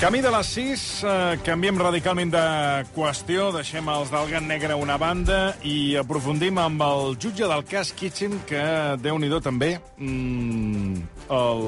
Camí 0.00 0.22
de 0.22 0.30
les 0.32 0.46
6, 0.46 0.82
eh, 1.04 1.38
canviem 1.44 1.76
radicalment 1.76 2.30
de 2.32 2.42
qüestió, 2.94 3.50
deixem 3.52 3.84
els 3.92 4.08
del 4.08 4.30
gat 4.30 4.46
negre 4.48 4.72
a 4.72 4.78
una 4.80 4.94
banda 4.96 5.58
i 5.60 5.92
aprofundim 6.00 6.56
amb 6.56 6.80
el 6.80 7.18
jutge 7.20 7.44
del 7.44 7.66
cas 7.68 7.90
Kitchen, 7.92 8.38
que, 8.48 8.62
déu 8.96 9.18
nhi 9.20 9.28
també, 9.44 9.78
mm, 9.98 11.02
el, 11.28 11.60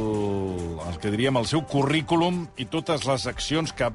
el 0.88 0.96
que 0.98 1.10
diríem 1.12 1.36
el 1.36 1.44
seu 1.44 1.60
currículum 1.60 2.46
i 2.56 2.64
totes 2.64 3.04
les 3.04 3.26
accions 3.26 3.70
que 3.70 3.92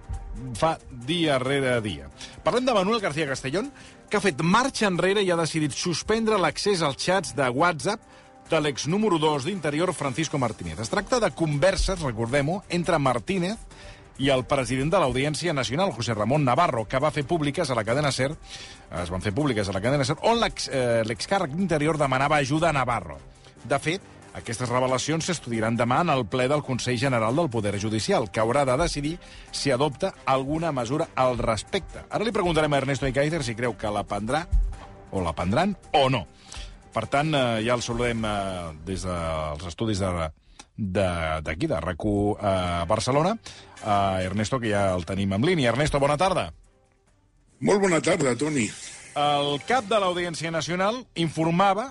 fa 0.54 0.78
dia 0.92 1.39
rere 1.39 1.82
dia. 1.82 2.06
Parlem 2.43 2.65
de 2.65 2.78
Manuel 2.78 3.01
García 3.01 3.25
Castellón, 3.25 3.71
que 4.07 4.18
ha 4.18 4.21
fet 4.21 4.39
marxa 4.43 4.86
enrere 4.86 5.24
i 5.24 5.32
ha 5.32 5.36
decidit 5.36 5.74
suspendre 5.74 6.38
l'accés 6.38 6.83
als 6.83 7.01
xats 7.01 7.33
de 7.33 7.50
WhatsApp 7.50 8.00
de 8.51 8.61
l'ex 8.61 8.86
número 8.88 9.18
2 9.18 9.46
d'Interior, 9.46 9.93
Francisco 9.93 10.38
Martínez. 10.38 10.79
Es 10.79 10.89
tracta 10.89 11.19
de 11.19 11.32
converses, 11.32 12.00
recordem-ho, 12.00 12.64
entre 12.69 13.00
Martínez 13.00 13.57
i 14.18 14.30
el 14.34 14.46
president 14.50 14.92
de 14.94 15.00
l'Audiència 15.02 15.54
Nacional, 15.54 15.94
José 15.94 16.16
Ramon 16.16 16.46
Navarro, 16.46 16.88
que 16.89 17.00
va 17.00 17.14
fer 17.14 17.26
públiques 17.28 17.70
a 17.70 17.78
la 17.78 17.86
cadena 17.86 18.12
SER, 18.12 18.32
es 19.02 19.10
van 19.14 19.21
fer 19.21 19.34
públiques 19.36 19.70
a 19.70 19.76
la 19.76 19.82
cadena 19.82 20.06
SER, 20.06 20.18
on 20.26 20.42
eh, 20.43 21.04
l'excàrrec 21.06 21.54
d'Interior 21.54 22.00
demanava 22.02 22.42
ajuda 22.42 22.70
a 22.70 22.76
Navarro. 22.76 23.20
De 23.68 23.80
fet, 23.80 24.02
aquestes 24.38 24.70
revelacions 24.70 25.26
s'estudiaran 25.26 25.78
demà 25.78 26.04
en 26.06 26.12
el 26.14 26.26
ple 26.30 26.48
del 26.50 26.62
Consell 26.66 27.00
General 27.02 27.36
del 27.36 27.50
Poder 27.50 27.76
Judicial, 27.82 28.30
que 28.32 28.42
haurà 28.42 28.66
de 28.70 28.78
decidir 28.78 29.18
si 29.52 29.71
adopta 29.71 30.14
alguna 30.26 30.71
mesura 30.71 31.10
al 31.15 31.38
respecte. 31.38 32.06
Ara 32.09 32.26
li 32.26 32.34
preguntarem 32.34 32.73
a 32.73 32.81
Ernesto 32.84 33.09
Icaizer 33.09 33.44
si 33.44 33.56
creu 33.58 33.78
que 33.78 33.94
la 33.94 34.06
prendrà, 34.06 34.45
o 35.12 35.22
la 35.26 35.34
prendran, 35.34 35.78
o 35.94 36.09
no. 36.09 36.26
Per 36.94 37.06
tant, 37.09 37.34
eh, 37.34 37.64
ja 37.66 37.78
el 37.78 37.86
saludem 37.86 38.26
eh, 38.26 38.73
des 38.86 39.06
dels 39.06 39.66
estudis 39.70 40.02
de 40.02 40.30
d'aquí, 40.77 41.67
de, 41.67 41.73
de 41.73 41.81
RAC1 41.81 42.38
a 42.39 42.86
Barcelona, 42.86 43.36
a 43.83 44.22
Ernesto, 44.23 44.59
que 44.61 44.72
ja 44.72 44.94
el 44.95 45.06
tenim 45.06 45.34
en 45.34 45.45
línia. 45.45 45.73
Ernesto, 45.73 46.00
bona 46.00 46.17
tarda. 46.17 46.52
Molt 47.59 47.81
bona 47.81 48.02
tarda, 48.06 48.36
Toni. 48.38 48.69
El 49.17 49.56
cap 49.66 49.88
de 49.89 49.97
l'Audiència 49.97 50.52
Nacional 50.53 51.02
informava 51.17 51.89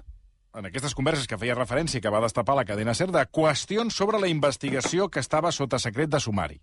en 0.57 0.65
aquestes 0.65 0.95
converses 0.97 1.27
que 1.29 1.37
feia 1.37 1.57
referència 1.57 2.01
que 2.01 2.11
va 2.13 2.23
destapar 2.25 2.55
la 2.57 2.65
cadena 2.65 2.95
SER 2.97 3.11
de 3.13 3.25
qüestions 3.29 3.93
sobre 3.93 4.21
la 4.23 4.31
investigació 4.31 5.11
que 5.13 5.21
estava 5.21 5.53
sota 5.53 5.79
secret 5.83 6.09
de 6.09 6.21
sumari. 6.23 6.61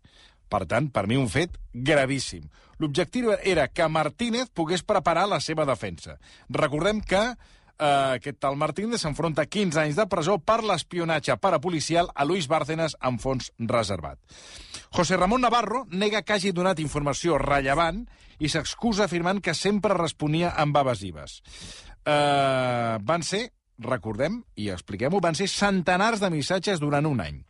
Per 0.49 0.63
tant, 0.69 0.89
per 0.89 1.05
mi 1.07 1.19
un 1.19 1.29
fet 1.29 1.59
gravíssim. 1.73 2.47
L'objectiu 2.81 3.35
era 3.35 3.67
que 3.69 3.87
Martínez 3.87 4.49
pogués 4.49 4.81
preparar 4.83 5.27
la 5.29 5.39
seva 5.41 5.67
defensa. 5.69 6.17
Recordem 6.49 7.03
que 7.05 7.21
eh, 7.79 8.17
aquest 8.19 8.39
tal 8.43 8.57
Martínez 8.59 9.01
s'enfronta 9.01 9.43
a 9.43 9.49
15 9.49 9.81
anys 9.83 9.99
de 9.99 10.05
presó 10.09 10.37
per 10.39 10.61
l'espionatge 10.63 11.37
parapolicial 11.41 12.09
a 12.13 12.25
Luis 12.25 12.47
Bárcenas 12.47 12.97
amb 12.99 13.21
fons 13.21 13.51
reservat. 13.59 14.19
José 14.93 15.17
Ramón 15.17 15.41
Navarro 15.41 15.85
nega 15.89 16.21
que 16.21 16.37
hagi 16.37 16.53
donat 16.53 16.79
informació 16.83 17.39
rellevant 17.41 18.05
i 18.39 18.49
s'excusa 18.49 19.07
afirmant 19.07 19.41
que 19.41 19.55
sempre 19.57 19.97
responia 19.97 20.53
amb 20.57 20.77
evasives. 20.77 21.41
Eh, 22.05 22.97
van 23.01 23.23
ser, 23.23 23.47
recordem, 23.79 24.43
i 24.55 24.69
expliquem-ho, 24.69 25.21
van 25.23 25.35
ser 25.35 25.49
centenars 25.49 26.21
de 26.21 26.29
missatges 26.33 26.81
durant 26.83 27.07
un 27.09 27.23
any. 27.23 27.41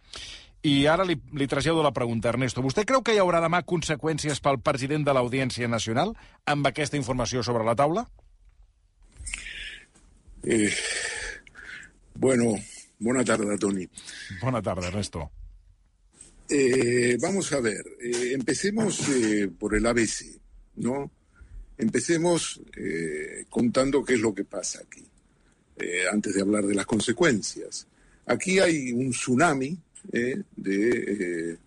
I 0.63 0.85
ara 0.87 1.03
li, 1.03 1.17
li 1.35 1.47
trasllado 1.51 1.83
la 1.83 1.91
pregunta, 1.91 2.29
Ernesto. 2.31 2.63
Vostè 2.63 2.85
creu 2.87 3.01
que 3.03 3.11
hi 3.11 3.19
haurà 3.19 3.41
demà 3.43 3.65
conseqüències 3.67 4.39
pel 4.39 4.61
president 4.63 5.03
de 5.03 5.15
l'Audiència 5.15 5.67
Nacional 5.67 6.13
amb 6.47 6.69
aquesta 6.69 6.95
informació 6.95 7.43
sobre 7.43 7.67
la 7.67 7.75
taula? 7.75 8.05
Eh, 10.43 10.71
bueno, 12.15 12.55
buena 12.99 13.23
tarde, 13.23 13.57
Tony. 13.57 13.87
Buena 14.41 14.61
tarde, 14.61 14.87
Ernesto. 14.87 15.31
Eh, 16.49 17.17
vamos 17.19 17.51
a 17.53 17.61
ver, 17.61 17.83
eh, 18.01 18.33
empecemos 18.33 19.07
eh, 19.09 19.49
por 19.57 19.75
el 19.75 19.85
ABC, 19.85 20.39
¿no? 20.75 21.09
Empecemos 21.77 22.61
eh, 22.75 23.45
contando 23.49 24.03
qué 24.03 24.15
es 24.15 24.19
lo 24.19 24.35
que 24.35 24.43
pasa 24.43 24.81
aquí, 24.85 25.03
eh, 25.77 26.03
antes 26.11 26.35
de 26.35 26.41
hablar 26.41 26.65
de 26.65 26.75
las 26.75 26.85
consecuencias. 26.85 27.87
Aquí 28.25 28.59
hay 28.59 28.91
un 28.91 29.11
tsunami 29.11 29.77
eh, 30.11 30.41
de 30.55 31.57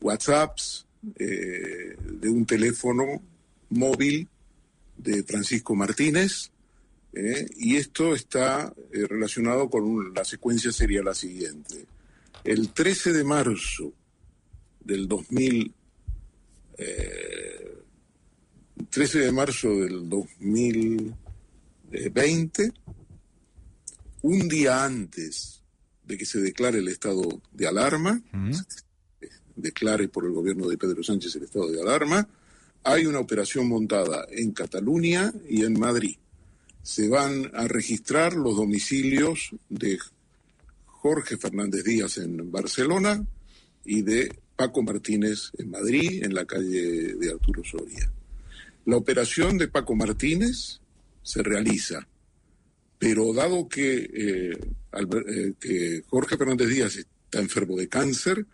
WhatsApps, 0.00 0.86
de 1.02 2.28
un 2.28 2.46
teléfono 2.46 3.20
móvil 3.70 4.28
de 4.96 5.22
Francisco 5.24 5.74
Martínez, 5.74 6.50
eh, 7.14 7.46
y 7.56 7.76
esto 7.76 8.14
está 8.14 8.72
eh, 8.92 9.06
relacionado 9.06 9.68
con 9.70 9.84
un- 9.84 10.12
la 10.14 10.24
secuencia 10.24 10.72
sería 10.72 11.02
la 11.02 11.14
siguiente. 11.14 11.86
El 12.44 12.72
13 12.72 13.12
de 13.12 13.24
marzo 13.24 13.92
del 14.80 15.06
2000, 15.08 15.72
eh, 16.78 17.78
13 18.90 19.18
de 19.20 19.32
marzo 19.32 19.70
del 19.76 20.08
2020, 20.08 22.72
un 24.22 24.48
día 24.48 24.84
antes 24.84 25.62
de 26.04 26.18
que 26.18 26.26
se 26.26 26.40
declare 26.40 26.78
el 26.78 26.88
estado 26.88 27.40
de 27.52 27.66
alarma, 27.66 28.20
declare 29.54 30.08
por 30.08 30.24
el 30.24 30.32
gobierno 30.32 30.66
de 30.68 30.78
Pedro 30.78 31.02
Sánchez 31.02 31.36
el 31.36 31.44
estado 31.44 31.70
de 31.70 31.80
alarma, 31.80 32.26
hay 32.84 33.06
una 33.06 33.20
operación 33.20 33.68
montada 33.68 34.26
en 34.30 34.50
Cataluña 34.52 35.32
y 35.48 35.64
en 35.64 35.78
Madrid. 35.78 36.16
Se 36.82 37.08
van 37.08 37.50
a 37.54 37.68
registrar 37.68 38.34
los 38.34 38.56
domicilios 38.56 39.50
de 39.68 39.98
Jorge 40.86 41.36
Fernández 41.36 41.84
Díaz 41.84 42.18
en 42.18 42.50
Barcelona 42.50 43.24
y 43.84 44.02
de 44.02 44.32
Paco 44.56 44.82
Martínez 44.82 45.50
en 45.58 45.70
Madrid, 45.70 46.24
en 46.24 46.34
la 46.34 46.44
calle 46.44 47.14
de 47.14 47.30
Arturo 47.30 47.62
Soria. 47.64 48.10
La 48.84 48.96
operación 48.96 49.58
de 49.58 49.68
Paco 49.68 49.94
Martínez 49.94 50.80
se 51.22 51.42
realiza, 51.42 52.06
pero 52.98 53.32
dado 53.32 53.68
que, 53.68 54.10
eh, 54.12 54.58
eh, 55.62 56.02
Jorge 56.08 56.36
Fernández 56.36 56.68
Díaz 56.68 56.96
está 56.96 57.40
enfermo 57.40 57.76
de 57.76 57.88
cáncer, 57.88 58.44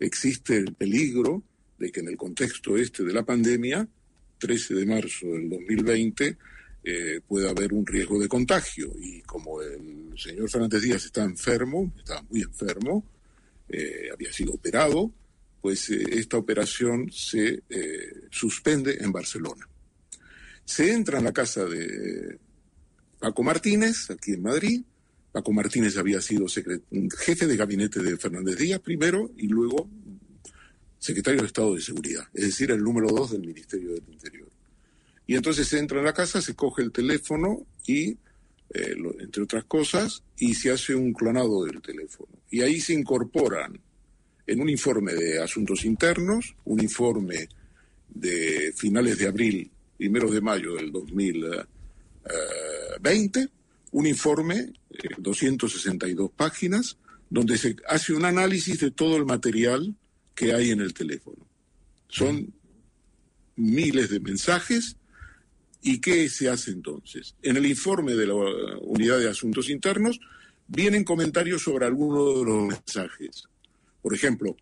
existe 0.00 0.56
el 0.56 0.74
peligro 0.74 1.42
de 1.78 1.90
que 1.90 2.00
en 2.00 2.08
el 2.08 2.16
contexto 2.16 2.76
este 2.76 3.04
de 3.04 3.12
la 3.12 3.24
pandemia, 3.24 3.86
13 4.38 4.74
de 4.74 4.86
marzo 4.86 5.26
del 5.26 5.48
2020, 5.48 6.36
eh, 6.86 7.20
pueda 7.26 7.48
haber 7.48 7.72
un 7.72 7.86
riesgo 7.86 8.20
de 8.20 8.28
contagio. 8.28 8.92
Y 9.00 9.22
como 9.22 9.62
el 9.62 10.12
señor 10.18 10.50
Fernández 10.50 10.82
Díaz 10.82 11.04
está 11.06 11.24
enfermo, 11.24 11.90
estaba 11.96 12.22
muy 12.22 12.42
enfermo, 12.42 13.04
eh, 13.70 14.08
había 14.12 14.30
sido 14.30 14.52
operado, 14.52 15.10
pues 15.62 15.88
eh, 15.88 16.04
esta 16.10 16.36
operación 16.36 17.10
se 17.10 17.62
suspende 18.30 18.98
en 19.00 19.12
Barcelona. 19.12 19.66
Se 20.66 20.92
entra 20.92 21.18
en 21.18 21.24
la 21.24 21.32
casa 21.32 21.64
de 21.64 22.38
Paco 23.18 23.42
Martínez, 23.42 24.10
aquí 24.10 24.32
en 24.32 24.42
Madrid. 24.42 24.82
Paco 25.32 25.52
Martínez 25.52 25.96
había 25.96 26.20
sido 26.20 26.46
jefe 26.46 27.46
de 27.46 27.56
gabinete 27.56 28.00
de 28.00 28.16
Fernández 28.18 28.56
Díaz 28.56 28.80
primero 28.80 29.30
y 29.36 29.48
luego 29.48 29.88
secretario 30.98 31.40
de 31.40 31.46
Estado 31.46 31.74
de 31.74 31.80
Seguridad, 31.80 32.24
es 32.32 32.46
decir, 32.46 32.70
el 32.70 32.82
número 32.82 33.08
dos 33.08 33.32
del 33.32 33.40
Ministerio 33.40 33.92
del 33.92 34.04
Interior. 34.08 34.53
Y 35.26 35.36
entonces 35.36 35.68
se 35.68 35.78
entra 35.78 35.98
en 35.98 36.04
la 36.04 36.12
casa, 36.12 36.40
se 36.42 36.54
coge 36.54 36.82
el 36.82 36.92
teléfono 36.92 37.66
y, 37.86 38.10
eh, 38.70 38.94
lo- 38.96 39.18
entre 39.20 39.42
otras 39.42 39.64
cosas, 39.64 40.22
y 40.38 40.54
se 40.54 40.70
hace 40.70 40.94
un 40.94 41.12
clonado 41.12 41.64
del 41.64 41.80
teléfono. 41.80 42.28
Y 42.50 42.60
ahí 42.62 42.80
se 42.80 42.92
incorporan 42.92 43.80
en 44.46 44.60
un 44.60 44.68
informe 44.68 45.14
de 45.14 45.42
asuntos 45.42 45.84
internos, 45.86 46.54
un 46.64 46.80
informe 46.82 47.48
de 48.08 48.72
finales 48.76 49.16
de 49.18 49.26
abril, 49.26 49.70
primeros 49.96 50.32
de 50.32 50.40
mayo 50.42 50.74
del 50.74 50.92
2020, 50.92 53.48
un 53.92 54.06
informe, 54.06 54.72
eh, 54.90 55.08
262 55.18 56.30
páginas, 56.32 56.96
donde 57.30 57.56
se 57.58 57.76
hace 57.88 58.12
un 58.12 58.24
análisis 58.24 58.80
de 58.80 58.90
todo 58.90 59.16
el 59.16 59.24
material 59.24 59.94
que 60.34 60.52
hay 60.52 60.70
en 60.70 60.80
el 60.80 60.92
teléfono. 60.94 61.46
Son 62.08 62.52
miles 63.56 64.10
de 64.10 64.20
mensajes. 64.20 64.96
¿Y 65.86 66.00
qué 66.00 66.28
se 66.30 66.48
hace 66.48 66.70
entonces? 66.70 67.34
En 67.42 67.58
el 67.58 67.66
informe 67.66 68.14
de 68.14 68.26
la 68.26 68.34
Unidad 68.80 69.18
de 69.18 69.28
Asuntos 69.28 69.68
Internos 69.68 70.18
vienen 70.66 71.04
comentarios 71.04 71.62
sobre 71.62 71.84
algunos 71.84 72.38
de 72.38 72.44
los 72.46 72.66
mensajes. 72.68 73.44
Por 74.00 74.14
ejemplo, 74.14 74.56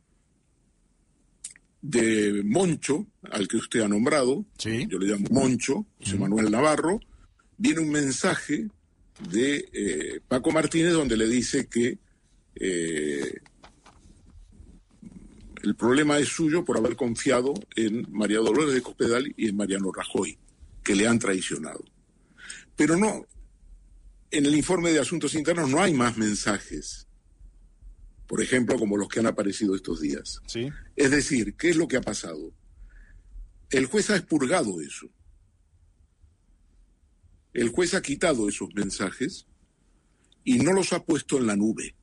de 1.80 2.42
Moncho, 2.44 3.06
al 3.30 3.46
que 3.46 3.56
usted 3.56 3.80
ha 3.82 3.88
nombrado, 3.88 4.44
Sí. 4.58 4.86
yo 4.90 4.98
le 4.98 5.06
llamo 5.06 5.26
Moncho, 5.30 5.86
José 6.00 6.16
Manuel 6.19 6.50
Navarro, 6.50 6.98
viene 7.56 7.80
un 7.80 7.90
mensaje 7.90 8.66
de 9.30 9.69
eh, 9.72 10.20
Paco 10.26 10.50
Martínez 10.50 10.92
donde 10.92 11.16
le 11.16 11.28
dice 11.28 11.69
que 11.69 11.98
eh, 12.56 13.38
el 15.62 15.76
problema 15.76 16.19
es 16.19 16.28
suyo 16.28 16.64
por 16.64 16.76
haber 16.78 16.96
confiado 16.96 17.54
en 17.76 18.06
María 18.10 18.38
Dolores 18.38 18.74
de 18.74 18.82
Cospedal 18.82 19.32
y 19.36 19.48
en 19.48 19.56
Mariano 19.56 19.92
Rajoy, 19.92 20.36
que 20.82 20.94
le 20.94 21.06
han 21.06 21.19
traicionado. 21.19 21.84
Pero 22.76 22.96
no, 22.96 23.26
en 24.31 24.46
el 24.46 24.55
informe 24.55 24.93
de 24.93 25.00
Asuntos 25.00 25.34
Internos 25.34 25.69
no 25.69 25.82
hay 25.82 25.94
más 25.94 26.17
mensajes 26.17 27.06
por 28.32 28.40
ejemplo, 28.40 28.79
como 28.79 28.96
los 28.96 29.08
que 29.08 29.20
han 29.20 29.26
aparecido 29.26 29.76
estos 29.76 30.00
días. 30.00 30.40
Sí. 30.46 30.70
Es 30.96 31.11
decir, 31.11 31.55
¿qué 31.55 31.69
es 31.69 31.76
lo 31.76 31.87
que 31.87 31.99
ha 31.99 32.00
pasado? 32.00 32.50
El 33.69 33.84
juez 33.84 34.08
ha 34.08 34.17
expurgado 34.17 34.81
eso. 34.81 35.11
El 37.52 37.69
juez 37.69 37.93
ha 37.93 38.00
quitado 38.00 38.49
esos 38.49 38.75
mensajes 38.75 39.46
y 40.44 40.61
no 40.61 40.73
los 40.73 40.94
ha 40.94 41.05
puesto 41.05 41.37
en 41.37 41.46
la 41.46 41.56
nube. 41.56 41.94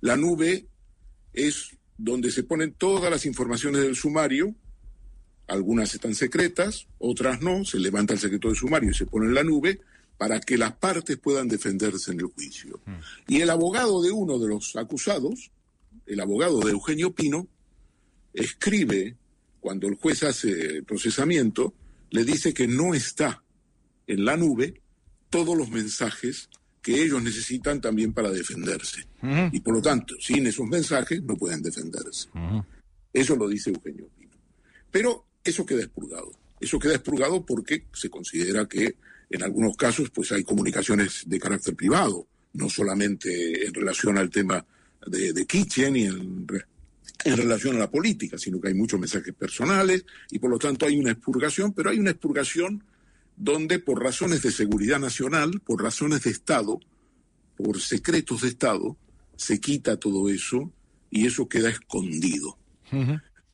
La 0.00 0.16
nube 0.16 0.68
es 1.32 1.76
donde 1.98 2.30
se 2.30 2.44
ponen 2.44 2.74
todas 2.74 3.10
las 3.10 3.26
informaciones 3.26 3.82
del 3.82 3.96
sumario, 3.96 4.54
algunas 5.46 5.94
están 5.94 6.14
secretas, 6.14 6.86
otras 6.98 7.40
no, 7.42 7.64
se 7.64 7.78
levanta 7.78 8.14
el 8.14 8.20
secreto 8.20 8.48
del 8.48 8.56
sumario 8.56 8.90
y 8.90 8.94
se 8.94 9.06
pone 9.06 9.26
en 9.26 9.34
la 9.34 9.44
nube 9.44 9.80
para 10.16 10.40
que 10.40 10.56
las 10.56 10.72
partes 10.76 11.18
puedan 11.18 11.48
defenderse 11.48 12.12
en 12.12 12.20
el 12.20 12.26
juicio. 12.26 12.80
Y 13.26 13.40
el 13.40 13.50
abogado 13.50 14.02
de 14.02 14.10
uno 14.10 14.38
de 14.38 14.48
los 14.48 14.76
acusados, 14.76 15.50
el 16.06 16.20
abogado 16.20 16.60
de 16.60 16.70
Eugenio 16.70 17.14
Pino, 17.14 17.48
escribe, 18.32 19.16
cuando 19.60 19.88
el 19.88 19.96
juez 19.96 20.22
hace 20.22 20.76
el 20.76 20.84
procesamiento, 20.84 21.74
le 22.10 22.24
dice 22.24 22.54
que 22.54 22.66
no 22.66 22.94
está 22.94 23.42
en 24.06 24.24
la 24.24 24.36
nube 24.36 24.80
todos 25.30 25.56
los 25.56 25.70
mensajes 25.70 26.48
que 26.80 27.02
ellos 27.02 27.22
necesitan 27.22 27.80
también 27.80 28.12
para 28.12 28.30
defenderse. 28.30 29.06
Y 29.52 29.60
por 29.60 29.74
lo 29.74 29.82
tanto, 29.82 30.14
sin 30.20 30.46
esos 30.46 30.66
mensajes 30.68 31.22
no 31.22 31.34
pueden 31.36 31.62
defenderse. 31.62 32.28
Eso 33.12 33.36
lo 33.36 33.48
dice 33.48 33.70
Eugenio 33.70 34.06
Pino. 34.16 34.32
Pero 34.90 35.24
eso 35.44 35.66
queda 35.66 35.82
expurgado. 35.82 36.32
Eso 36.60 36.78
queda 36.78 36.94
expurgado 36.94 37.44
porque 37.44 37.84
se 37.92 38.08
considera 38.08 38.66
que 38.66 38.96
en 39.30 39.42
algunos 39.42 39.76
casos 39.76 40.10
pues 40.10 40.32
hay 40.32 40.44
comunicaciones 40.44 41.24
de 41.26 41.38
carácter 41.38 41.74
privado, 41.74 42.26
no 42.54 42.68
solamente 42.68 43.66
en 43.66 43.74
relación 43.74 44.16
al 44.18 44.30
tema 44.30 44.64
de, 45.06 45.32
de 45.32 45.46
Kitchen 45.46 45.96
y 45.96 46.04
en, 46.04 46.46
en 47.24 47.36
relación 47.36 47.76
a 47.76 47.80
la 47.80 47.90
política, 47.90 48.38
sino 48.38 48.60
que 48.60 48.68
hay 48.68 48.74
muchos 48.74 49.00
mensajes 49.00 49.34
personales 49.34 50.04
y 50.30 50.38
por 50.38 50.50
lo 50.50 50.58
tanto 50.58 50.86
hay 50.86 50.98
una 50.98 51.12
expurgación, 51.12 51.72
pero 51.72 51.90
hay 51.90 51.98
una 51.98 52.10
expurgación 52.10 52.84
donde 53.36 53.78
por 53.78 54.02
razones 54.02 54.42
de 54.42 54.52
seguridad 54.52 55.00
nacional, 55.00 55.60
por 55.64 55.82
razones 55.82 56.22
de 56.22 56.30
Estado, 56.30 56.80
por 57.56 57.80
secretos 57.80 58.42
de 58.42 58.48
Estado, 58.48 58.96
se 59.36 59.60
quita 59.60 59.96
todo 59.96 60.28
eso 60.28 60.72
y 61.10 61.26
eso 61.26 61.48
queda 61.48 61.70
escondido. 61.70 62.58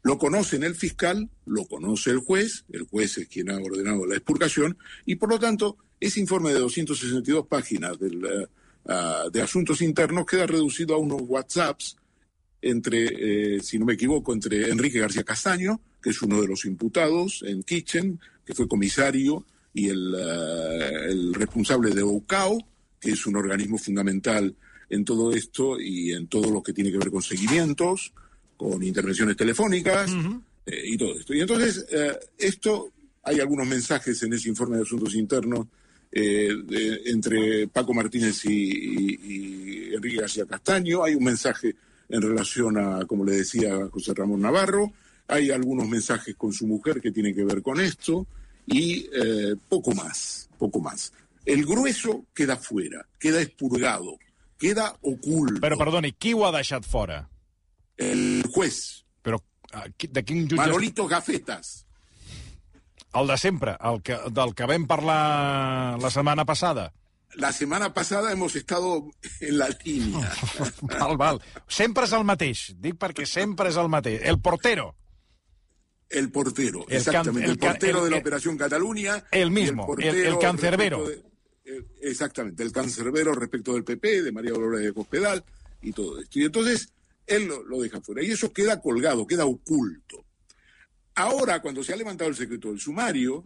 Lo 0.03 0.19
conocen 0.19 0.63
el 0.63 0.75
fiscal, 0.75 1.29
lo 1.45 1.67
conoce 1.67 2.11
el 2.11 2.19
juez, 2.19 2.65
el 2.71 2.83
juez 2.83 3.19
es 3.19 3.29
quien 3.29 3.51
ha 3.51 3.59
ordenado 3.59 4.07
la 4.07 4.15
expurgación, 4.15 4.79
y 5.05 5.17
por 5.17 5.29
lo 5.29 5.39
tanto, 5.39 5.77
ese 6.01 6.21
informe 6.21 6.53
de 6.53 6.61
262 6.61 7.47
páginas 7.47 7.99
del, 7.99 8.25
uh, 8.25 9.31
de 9.31 9.43
asuntos 9.43 9.83
internos 9.83 10.25
queda 10.25 10.47
reducido 10.47 10.95
a 10.95 10.99
unos 10.99 11.21
WhatsApps 11.23 11.97
entre, 12.63 13.57
eh, 13.57 13.61
si 13.61 13.79
no 13.79 13.87
me 13.87 13.95
equivoco, 13.95 14.33
entre 14.33 14.71
Enrique 14.71 15.01
García 15.01 15.25
Castaño, 15.25 15.81
que 16.03 16.11
es 16.11 16.23
uno 16.23 16.41
de 16.41 16.49
los 16.49 16.65
imputados 16.65 17.43
en 17.47 17.63
Kitchen, 17.63 18.19
que 18.45 18.55
fue 18.55 18.69
comisario, 18.69 19.45
y 19.73 19.89
el, 19.89 20.15
uh, 20.15 21.11
el 21.11 21.35
responsable 21.35 21.91
de 21.91 22.03
OCAO, 22.03 22.59
que 22.99 23.11
es 23.11 23.27
un 23.27 23.37
organismo 23.37 23.79
fundamental 23.79 24.55
en 24.89 25.05
todo 25.05 25.33
esto 25.33 25.81
y 25.81 26.13
en 26.13 26.27
todo 26.27 26.51
lo 26.51 26.63
que 26.63 26.73
tiene 26.73 26.91
que 26.91 26.99
ver 26.99 27.11
con 27.11 27.23
seguimientos, 27.23 28.13
con 28.61 28.83
intervenciones 28.83 29.39
telefónicas 29.39 30.13
uh 30.13 30.17
-huh. 30.17 30.43
eh, 30.67 30.83
y 30.85 30.99
todo 30.99 31.19
esto. 31.19 31.33
Y 31.33 31.41
entonces, 31.41 31.87
eh, 31.91 32.13
esto, 32.37 32.93
hay 33.23 33.41
algunos 33.41 33.67
mensajes 33.67 34.23
en 34.23 34.35
ese 34.35 34.51
informe 34.51 34.77
de 34.77 34.83
asuntos 34.83 35.15
internos 35.15 35.67
eh, 36.13 36.53
de, 36.67 37.01
entre 37.07 37.69
Paco 37.69 37.95
Martínez 37.95 38.45
y, 38.45 38.51
y, 38.51 39.19
y, 39.33 39.95
Enrique 39.95 40.19
García 40.21 40.45
Castaño, 40.45 41.03
hay 41.03 41.15
un 41.15 41.25
mensaje 41.25 41.75
en 42.11 42.21
relación 42.21 42.77
a, 42.77 43.07
como 43.07 43.25
le 43.25 43.33
decía 43.33 43.89
José 43.91 44.13
Ramón 44.13 44.43
Navarro, 44.43 44.93
hay 45.27 45.51
algunos 45.51 45.89
mensajes 45.89 46.37
con 46.37 46.53
su 46.53 46.67
mujer 46.67 47.01
que 47.01 47.13
tienen 47.13 47.35
que 47.35 47.45
ver 47.45 47.63
con 47.63 47.81
esto 47.81 48.27
y 48.67 49.09
poco 49.69 49.95
más, 49.95 50.51
poco 50.59 50.81
más. 50.81 51.13
El 51.47 51.65
grueso 51.65 52.27
queda 52.35 52.57
fuera, 52.57 53.07
queda 53.19 53.41
expurgado, 53.41 54.19
queda 54.59 54.95
oculto. 55.01 55.61
Però, 55.61 55.79
perdoni, 55.79 56.13
qui 56.13 56.35
ho 56.35 56.45
ha 56.45 56.63
fora? 56.83 57.31
El 58.01 58.43
juez. 58.55 59.05
Però 59.23 59.39
de 60.01 60.25
quin 60.25 60.47
jutge... 60.47 60.59
Manolito 60.59 61.07
Gafetas. 61.07 61.85
El 63.15 63.27
de 63.27 63.37
sempre, 63.39 63.77
el 63.83 64.01
que, 64.07 64.17
del 64.31 64.55
que 64.55 64.67
vam 64.71 64.87
parlar 64.87 65.99
la 66.01 66.11
setmana 66.15 66.45
passada. 66.47 66.93
La 67.35 67.53
setmana 67.53 67.93
passada 67.95 68.33
hemos 68.33 68.57
estado 68.57 69.05
en 69.41 69.59
la 69.59 69.69
línia. 69.85 70.33
val, 70.83 71.17
val. 71.17 71.43
Sempre 71.67 72.07
és 72.07 72.15
el 72.17 72.27
mateix. 72.27 72.71
Dic 72.83 72.99
perquè 72.99 73.27
sempre 73.27 73.71
és 73.71 73.79
el 73.79 73.91
mateix. 73.91 74.23
El 74.27 74.41
portero. 74.43 74.95
El 76.11 76.31
portero, 76.35 76.85
el 76.89 76.97
exactamente. 76.97 77.47
Can, 77.47 77.51
el, 77.51 77.51
el, 77.51 77.59
portero 77.59 77.99
el, 77.99 78.05
de 78.05 78.11
la 78.11 78.17
Operación 78.17 78.57
Cataluña. 78.59 79.25
El 79.31 79.53
mismo, 79.53 79.87
el, 79.97 80.39
cancerbero. 80.39 81.05
De, 81.07 81.23
exactamente, 82.03 82.65
el 82.65 82.73
cancerbero 82.73 83.33
respecto 83.33 83.75
del 83.75 83.85
PP, 83.85 84.23
de 84.23 84.33
María 84.33 84.51
Dolores 84.51 84.83
de 84.85 84.93
Cospedal 84.93 85.45
y 85.83 85.93
todo 85.93 86.21
esto. 86.21 86.39
Y 86.39 86.45
entonces 86.45 86.93
él 87.27 87.47
lo, 87.47 87.63
lo, 87.65 87.81
deja 87.81 88.01
fuera. 88.01 88.23
Y 88.23 88.31
eso 88.31 88.53
queda 88.53 88.81
colgado, 88.81 89.27
queda 89.27 89.47
oculto. 89.47 90.25
Ahora, 91.15 91.61
cuando 91.61 91.83
se 91.83 91.93
ha 91.93 91.97
levantado 91.97 92.31
el 92.31 92.37
secreto 92.37 92.69
del 92.71 92.81
sumario, 92.81 93.45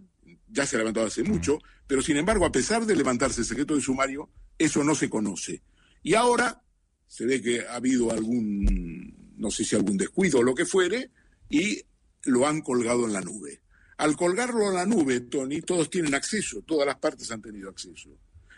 ya 0.49 0.67
se 0.67 0.77
ha 0.77 0.79
levantado 0.79 1.07
hace 1.07 1.23
mucho, 1.23 1.59
pero 1.87 2.03
sin 2.03 2.17
embargo, 2.17 2.47
a 2.47 2.53
pesar 2.53 2.87
de 2.87 2.97
levantarse 2.97 3.41
el 3.41 3.47
secreto 3.47 3.75
del 3.75 3.83
sumario, 3.83 4.31
eso 4.59 4.85
no 4.85 4.95
se 4.95 5.11
conoce. 5.11 5.63
Y 6.03 6.15
ahora 6.15 6.63
se 7.07 7.27
ve 7.27 7.43
que 7.43 7.67
ha 7.67 7.77
habido 7.77 8.11
algún, 8.11 9.35
no 9.37 9.51
sé 9.51 9.65
si 9.65 9.77
algún 9.77 9.97
descuido 9.97 10.39
o 10.39 10.43
lo 10.43 10.55
que 10.55 10.65
fuere, 10.65 11.11
y 11.49 11.83
lo 12.25 12.47
han 12.47 12.61
colgado 12.61 13.07
en 13.07 13.13
la 13.13 13.21
nube. 13.21 13.61
Al 13.97 14.17
colgarlo 14.17 14.69
en 14.69 14.75
la 14.75 14.87
nube, 14.87 15.21
Tony, 15.21 15.61
todos 15.61 15.91
tienen 15.91 16.15
acceso, 16.15 16.63
todas 16.63 16.87
las 16.87 16.97
partes 16.97 17.31
han 17.31 17.43
tenido 17.43 17.69
acceso. 17.69 18.11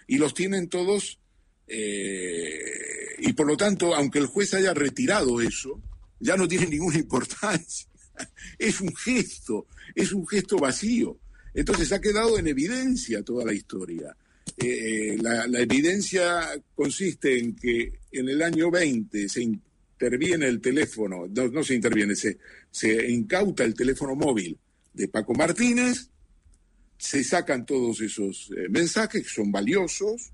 Y 0.07 0.19
los 0.19 0.35
tienen 0.35 0.69
todos 0.69 1.19
eh, 1.67 2.86
y 3.19 3.33
por 3.33 3.47
lo 3.47 3.57
tanto, 3.57 3.95
aunque 3.95 4.19
el 4.19 4.27
juez 4.27 4.55
haya 4.55 4.75
retirado 4.75 5.41
eso, 5.41 5.81
ya 6.21 6.37
no 6.37 6.47
tiene 6.49 6.67
ninguna 6.71 6.99
importancia. 6.99 7.89
Es 8.59 8.81
un 8.81 8.95
gesto, 8.95 9.67
es 9.95 10.13
un 10.13 10.27
gesto 10.27 10.57
vacío. 10.57 11.19
Entonces 11.53 11.93
ha 11.93 12.01
quedado 12.01 12.39
en 12.39 12.47
evidencia 12.47 13.23
toda 13.23 13.45
la 13.45 13.53
historia. 13.53 14.17
Eh, 14.57 15.19
la, 15.21 15.47
la, 15.47 15.61
evidencia 15.61 16.51
consiste 16.75 17.39
en 17.39 17.55
que 17.57 17.93
en 18.13 18.29
el 18.29 18.43
año 18.43 18.71
20 18.71 19.29
se 19.29 19.43
interviene 19.43 20.47
el 20.47 20.61
teléfono, 20.61 21.27
no, 21.27 21.49
no 21.49 21.65
se 21.65 21.75
interviene, 21.75 22.15
se, 22.15 22.39
se 22.70 23.11
incauta 23.11 23.65
el 23.65 23.75
teléfono 23.75 24.15
móvil 24.15 24.58
de 24.94 25.08
Paco 25.08 25.35
Martínez, 25.35 26.11
se 26.99 27.25
sacan 27.25 27.67
todos 27.67 28.01
esos 28.01 28.51
eh, 28.56 28.69
mensajes 28.70 29.23
que 29.23 29.29
son 29.29 29.51
valiosos, 29.51 30.32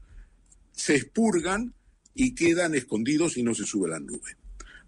se 0.73 0.97
expurgan 0.97 1.73
y 2.14 2.35
quedan 2.35 2.75
escondidos 2.75 3.37
y 3.37 3.42
no 3.42 3.54
se 3.54 3.64
sube 3.64 3.88
a 3.88 3.92
la 3.92 4.00
nube. 4.00 4.37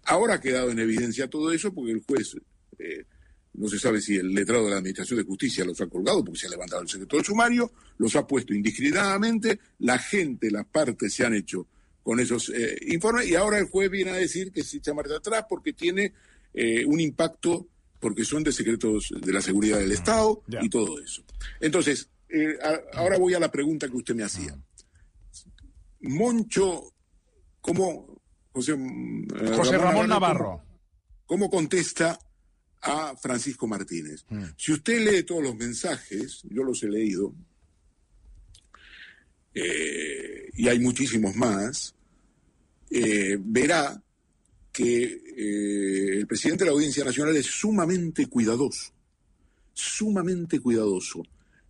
Ahora 0.03 0.35
ha 0.35 0.41
quedado 0.41 0.69
en 0.71 0.79
evidencia 0.79 1.27
todo 1.29 1.51
eso 1.51 1.73
porque 1.73 1.91
el 1.91 2.01
juez, 2.03 2.35
eh, 2.77 3.05
no 3.53 3.67
se 3.69 3.79
sabe 3.79 4.01
si 4.01 4.15
el 4.17 4.33
letrado 4.33 4.65
de 4.65 4.71
la 4.71 4.77
Administración 4.77 5.17
de 5.19 5.25
Justicia 5.25 5.63
los 5.65 5.79
ha 5.81 5.87
colgado 5.87 6.23
porque 6.23 6.39
se 6.39 6.47
ha 6.47 6.49
levantado 6.51 6.81
el 6.81 6.89
secreto 6.89 7.15
del 7.15 7.25
sumario, 7.25 7.71
los 7.97 8.15
ha 8.15 8.27
puesto 8.27 8.53
indiscriminadamente, 8.53 9.59
la 9.79 9.97
gente, 9.97 10.51
las 10.51 10.65
partes 10.67 11.13
se 11.13 11.25
han 11.25 11.33
hecho 11.33 11.65
con 12.03 12.19
esos 12.19 12.49
eh, 12.49 12.77
informes 12.87 13.27
y 13.27 13.35
ahora 13.35 13.57
el 13.57 13.65
juez 13.65 13.89
viene 13.89 14.11
a 14.11 14.15
decir 14.15 14.51
que 14.51 14.63
se 14.63 14.77
echa 14.77 14.93
marcha 14.93 15.15
atrás 15.15 15.45
porque 15.49 15.73
tiene 15.73 16.13
eh, 16.53 16.85
un 16.85 16.99
impacto, 16.99 17.67
porque 17.99 18.23
son 18.25 18.43
de 18.43 18.51
secretos 18.51 19.07
de 19.19 19.33
la 19.33 19.41
seguridad 19.41 19.79
del 19.79 19.91
Estado 19.93 20.43
Ya. 20.47 20.59
y 20.63 20.69
todo 20.69 20.99
eso. 20.99 21.23
Entonces, 21.59 22.09
a- 22.61 22.97
ahora 22.99 23.17
voy 23.17 23.33
a 23.33 23.39
la 23.39 23.49
pregunta 23.51 23.87
que 23.89 23.95
usted 23.97 24.13
me 24.13 24.23
hacía. 24.23 24.55
Moncho, 26.01 26.93
¿cómo, 27.65 28.21
José, 28.51 28.73
eh, 28.73 29.51
José 29.55 29.77
Ramón 29.79 29.93
¿cómo- 30.03 30.07
Navarro. 30.07 30.61
¿Cómo 31.25 31.49
contesta 31.49 32.19
a 32.83 33.15
Francisco 33.17 33.65
Martínez? 33.67 34.23
Mm. 34.29 34.43
Si 34.55 34.71
usted 34.73 34.99
lee 35.03 35.23
todos 35.23 35.41
los 35.41 35.55
mensajes, 35.55 36.43
yo 36.43 36.63
los 36.63 36.83
he 36.83 36.89
leído, 36.89 37.33
eh, 39.53 40.49
y 40.53 40.67
hay 40.67 40.79
muchísimos 40.79 41.35
más, 41.35 41.95
eh, 42.91 43.37
verá 43.39 44.01
que 44.71 45.03
eh, 45.03 46.17
el 46.19 46.27
presidente 46.27 46.63
de 46.63 46.69
la 46.69 46.75
Audiencia 46.75 47.03
Nacional 47.03 47.35
es 47.35 47.47
sumamente 47.47 48.27
cuidadoso, 48.27 48.93
sumamente 49.73 50.59
cuidadoso. 50.59 51.23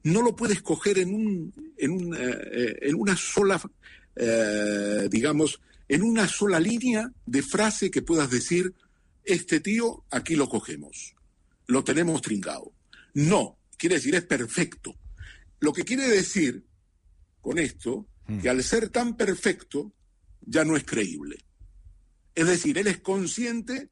No 0.03 0.21
lo 0.21 0.35
puede 0.35 0.55
escoger 0.55 0.99
en, 0.99 1.15
un, 1.15 1.73
en, 1.77 1.91
un, 1.91 2.15
en 2.19 2.95
una 2.95 3.15
sola, 3.15 3.59
digamos, 5.09 5.59
en 5.87 6.03
una 6.03 6.27
sola 6.27 6.59
línea 6.59 7.11
de 7.25 7.41
frase 7.41 7.91
que 7.91 8.01
puedas 8.01 8.29
decir, 8.29 8.73
este 9.23 9.59
tío 9.59 10.03
aquí 10.09 10.35
lo 10.35 10.49
cogemos, 10.49 11.15
lo 11.67 11.83
tenemos 11.83 12.21
trincado. 12.21 12.73
No, 13.13 13.57
quiere 13.77 13.95
decir, 13.95 14.15
es 14.15 14.25
perfecto. 14.25 14.95
Lo 15.59 15.73
que 15.73 15.83
quiere 15.83 16.07
decir 16.07 16.65
con 17.41 17.59
esto, 17.59 18.07
que 18.41 18.49
al 18.49 18.63
ser 18.63 18.89
tan 18.89 19.15
perfecto, 19.15 19.93
ya 20.41 20.65
no 20.65 20.75
es 20.75 20.83
creíble. 20.83 21.37
Es 22.33 22.47
decir, 22.47 22.77
él 22.77 22.87
es 22.87 22.99
consciente 22.99 23.89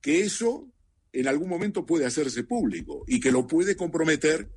que 0.00 0.22
eso 0.22 0.68
en 1.12 1.26
algún 1.26 1.48
momento 1.48 1.86
puede 1.86 2.06
hacerse 2.06 2.44
público 2.44 3.04
y 3.06 3.20
que 3.20 3.32
lo 3.32 3.46
puede 3.46 3.76
comprometer 3.76 4.50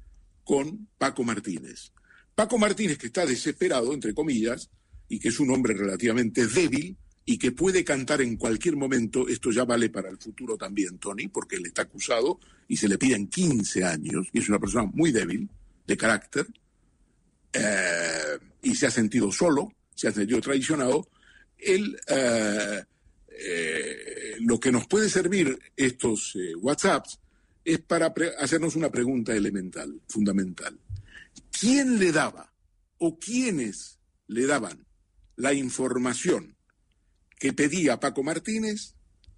con 0.44 0.88
Paco 0.98 1.24
Martínez. 1.24 1.94
Paco 2.36 2.58
Martínez, 2.58 2.98
que 2.98 3.08
está 3.08 3.26
desesperado, 3.26 3.94
entre 3.94 4.14
comillas, 4.14 4.70
y 5.12 5.20
que 5.20 5.28
es 5.28 5.42
un 5.42 5.52
hombre 5.52 5.74
relativamente 5.74 6.48
débil 6.48 6.96
y 7.26 7.38
que 7.38 7.52
puede 7.52 7.84
cantar 7.84 8.22
en 8.22 8.38
cualquier 8.38 8.78
momento, 8.78 9.28
esto 9.28 9.52
ya 9.52 9.66
vale 9.66 9.90
para 9.90 10.10
el 10.10 10.18
futuro 10.18 10.56
también, 10.58 11.00
Tony, 11.00 11.28
porque 11.28 11.58
él 11.58 11.66
está 11.66 11.82
acusado 11.82 12.40
y 12.70 12.78
se 12.78 12.88
le 12.88 12.98
piden 12.98 13.28
15 13.28 13.84
años, 13.84 14.28
y 14.32 14.40
es 14.40 14.48
una 14.48 14.58
persona 14.58 14.90
muy 14.94 15.12
débil 15.12 15.50
de 15.86 15.98
carácter, 15.98 16.48
eh, 17.52 18.40
y 18.64 18.74
se 18.74 18.88
ha 18.88 18.92
sentido 18.92 19.34
solo, 19.34 19.74
se 19.94 20.08
ha 20.08 20.14
sentido 20.14 20.40
traicionado, 20.40 21.06
él, 21.58 21.98
eh, 22.08 22.84
eh, 23.28 24.36
lo 24.40 24.62
que 24.62 24.72
nos 24.72 24.88
puede 24.88 25.10
servir 25.10 25.60
estos 25.76 26.38
WhatsApps 26.56 27.20
es 27.66 27.80
para 27.82 28.14
hacernos 28.40 28.78
una 28.78 28.90
pregunta 28.90 29.36
elemental, 29.36 30.00
fundamental. 30.08 30.80
¿Quién 31.52 32.00
le 32.00 32.14
daba 32.14 32.50
o 33.00 33.20
quiénes 33.20 34.00
le 34.28 34.48
daban 34.48 34.86
la 35.36 35.54
información 35.54 36.56
que 37.40 37.54
pedía 37.54 38.00
Paco 38.00 38.24
Martínez 38.24 38.96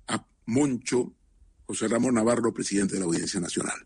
a 0.08 0.26
Moncho 0.46 1.16
José 1.66 1.88
Ramón 1.88 2.16
Navarro, 2.16 2.54
presidente 2.54 2.96
de 2.96 3.00
la 3.00 3.06
Audiencia 3.06 3.40
Nacional? 3.40 3.86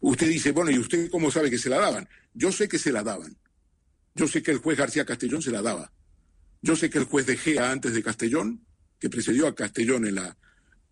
Usted 0.00 0.28
dice, 0.28 0.52
bueno, 0.52 0.70
¿y 0.70 0.78
usted 0.78 1.10
cómo 1.10 1.30
sabe 1.30 1.50
que 1.50 1.58
se 1.58 1.70
la 1.70 1.78
daban? 1.78 2.08
Yo 2.34 2.52
sé 2.52 2.68
que 2.68 2.78
se 2.78 2.92
la 2.92 3.02
daban. 3.02 3.36
Yo 4.14 4.28
sé 4.28 4.42
que 4.42 4.50
el 4.50 4.58
juez 4.58 4.78
García 4.78 5.04
Castellón 5.04 5.42
se 5.42 5.50
la 5.50 5.62
daba. 5.62 5.92
Yo 6.62 6.76
sé 6.76 6.90
que 6.90 6.98
el 6.98 7.04
juez 7.04 7.26
de 7.26 7.36
Gea 7.36 7.70
antes 7.70 7.94
de 7.94 8.02
Castellón, 8.02 8.64
que 8.98 9.10
precedió 9.10 9.46
a 9.46 9.54
Castellón 9.54 10.06
en 10.06 10.16
la, 10.16 10.36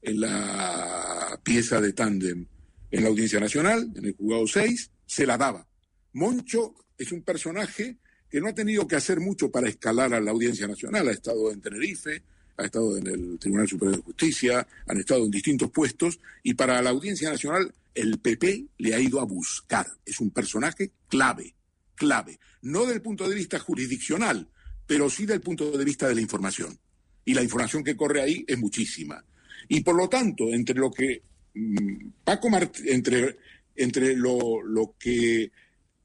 en 0.02 0.20
la 0.20 1.40
pieza 1.42 1.80
de 1.80 1.92
tándem 1.92 2.46
en 2.90 3.02
la 3.02 3.08
Audiencia 3.08 3.40
Nacional, 3.40 3.90
en 3.94 4.04
el 4.04 4.16
juzgado 4.16 4.46
6, 4.46 4.90
se 5.06 5.26
la 5.26 5.38
daba. 5.38 5.66
Moncho 6.12 6.74
es 6.98 7.10
un 7.10 7.22
personaje 7.22 7.98
que 8.32 8.40
no 8.40 8.48
ha 8.48 8.54
tenido 8.54 8.88
que 8.88 8.96
hacer 8.96 9.20
mucho 9.20 9.50
para 9.50 9.68
escalar 9.68 10.14
a 10.14 10.20
la 10.20 10.30
Audiencia 10.30 10.66
Nacional. 10.66 11.06
Ha 11.06 11.12
estado 11.12 11.52
en 11.52 11.60
Tenerife, 11.60 12.22
ha 12.56 12.64
estado 12.64 12.96
en 12.96 13.06
el 13.06 13.38
Tribunal 13.38 13.68
Superior 13.68 13.98
de 13.98 14.02
Justicia, 14.02 14.66
han 14.86 14.98
estado 14.98 15.26
en 15.26 15.30
distintos 15.30 15.70
puestos 15.70 16.18
y 16.42 16.54
para 16.54 16.80
la 16.80 16.88
Audiencia 16.88 17.30
Nacional 17.30 17.74
el 17.94 18.18
PP 18.20 18.68
le 18.78 18.94
ha 18.94 18.98
ido 18.98 19.20
a 19.20 19.24
buscar. 19.24 19.86
Es 20.06 20.18
un 20.18 20.30
personaje 20.30 20.92
clave, 21.10 21.54
clave. 21.94 22.40
No 22.62 22.80
desde 22.80 22.94
el 22.94 23.02
punto 23.02 23.28
de 23.28 23.34
vista 23.34 23.58
jurisdiccional, 23.58 24.48
pero 24.86 25.10
sí 25.10 25.26
del 25.26 25.42
punto 25.42 25.70
de 25.70 25.84
vista 25.84 26.08
de 26.08 26.14
la 26.14 26.22
información. 26.22 26.78
Y 27.26 27.34
la 27.34 27.42
información 27.42 27.84
que 27.84 27.96
corre 27.98 28.22
ahí 28.22 28.46
es 28.48 28.56
muchísima. 28.56 29.22
Y 29.68 29.82
por 29.82 29.94
lo 29.94 30.08
tanto, 30.08 30.48
entre 30.48 30.76
lo 30.76 30.90
que 30.90 31.20
mm, 31.52 32.08
Paco 32.24 32.48
Mart 32.48 32.76
entre, 32.86 33.36
entre 33.76 34.16
lo, 34.16 34.62
lo 34.62 34.94
que 34.98 35.52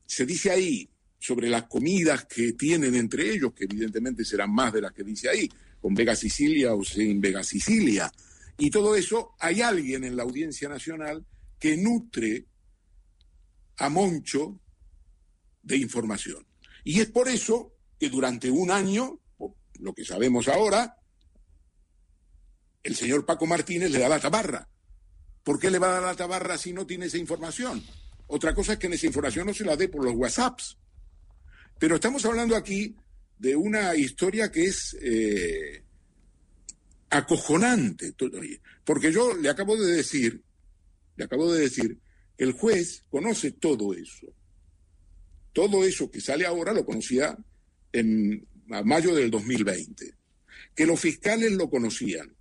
se 0.06 0.26
dice 0.26 0.52
ahí 0.52 0.90
sobre 1.20 1.50
las 1.50 1.64
comidas 1.64 2.26
que 2.26 2.54
tienen 2.54 2.96
entre 2.96 3.32
ellos, 3.32 3.54
que 3.54 3.66
evidentemente 3.66 4.24
serán 4.24 4.54
más 4.54 4.74
de 4.74 4.82
las 4.82 4.94
que 4.94 5.04
dice 5.04 5.30
ahí, 5.30 5.50
con 5.80 5.94
Vega 5.94 6.16
Sicilia 6.16 6.74
o 6.74 6.84
sin 6.84 7.20
Vega 7.20 7.44
Sicilia. 7.44 8.12
Y 8.58 8.70
todo 8.70 8.96
eso, 8.96 9.36
hay 9.40 9.62
alguien 9.62 10.04
en 10.04 10.16
la 10.16 10.24
Audiencia 10.24 10.70
Nacional 10.70 11.26
que 11.60 11.78
nutre 11.78 12.46
a 13.78 13.90
Moncho 13.90 14.60
de 15.62 15.78
información. 15.78 16.46
Y 16.84 17.00
es 17.02 17.08
por 17.08 17.28
eso 17.28 17.74
que 18.00 18.10
durante 18.10 18.50
un 18.50 18.72
año, 18.72 19.20
lo 19.80 19.94
que 19.94 20.06
sabemos 20.06 20.48
ahora, 20.48 20.98
el 22.84 22.96
señor 22.96 23.26
Paco 23.26 23.46
Martínez 23.46 23.92
le 23.92 24.00
da 24.00 24.10
la 24.10 24.20
tabarra. 24.20 24.70
¿Por 25.44 25.60
qué 25.60 25.70
le 25.70 25.80
va 25.80 25.90
a 25.90 25.94
dar 25.94 26.04
la 26.04 26.16
tabarra 26.16 26.58
si 26.58 26.74
no 26.74 26.86
tiene 26.86 27.08
esa 27.08 27.18
información? 27.18 27.84
Otra 28.28 28.54
cosa 28.54 28.74
es 28.74 28.80
que 28.80 28.88
en 28.88 28.94
esa 28.94 29.08
información 29.08 29.48
no 29.48 29.54
se 29.54 29.66
la 29.66 29.76
dé 29.76 29.90
por 29.90 30.04
los 30.04 30.16
WhatsApps. 30.16 30.78
Pero 31.80 31.96
estamos 31.96 32.26
hablando 32.26 32.56
aquí 32.56 32.96
de 33.38 33.56
una 33.56 33.96
historia 33.96 34.52
que 34.52 34.66
es 34.66 34.98
eh, 35.02 35.84
acojonante. 37.10 38.14
Porque 38.84 39.12
yo 39.12 39.36
le 39.36 39.50
acabo 39.50 39.78
de 39.78 39.94
decir, 39.94 40.42
le 41.16 41.24
acabo 41.24 41.52
de 41.52 41.62
decir, 41.62 42.00
que 42.38 42.44
el 42.44 42.54
juez 42.54 43.04
conoce 43.10 43.52
todo 43.52 43.94
eso. 43.94 44.28
Todo 45.54 45.86
eso 45.86 46.10
que 46.12 46.22
sale 46.22 46.46
ahora 46.46 46.74
lo 46.74 46.86
conocía 46.86 47.38
en 47.92 48.48
mayo 48.68 49.16
del 49.16 49.32
2020. 49.32 50.14
Que 50.76 50.86
los 50.86 51.00
fiscales 51.00 51.52
lo 51.54 51.70
conocían. 51.70 52.36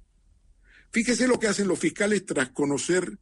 Fíjese 0.93 1.29
lo 1.29 1.39
que 1.39 1.49
hacen 1.49 1.69
los 1.69 1.79
fiscales 1.79 2.25
tras 2.25 2.51
conocer 2.51 3.19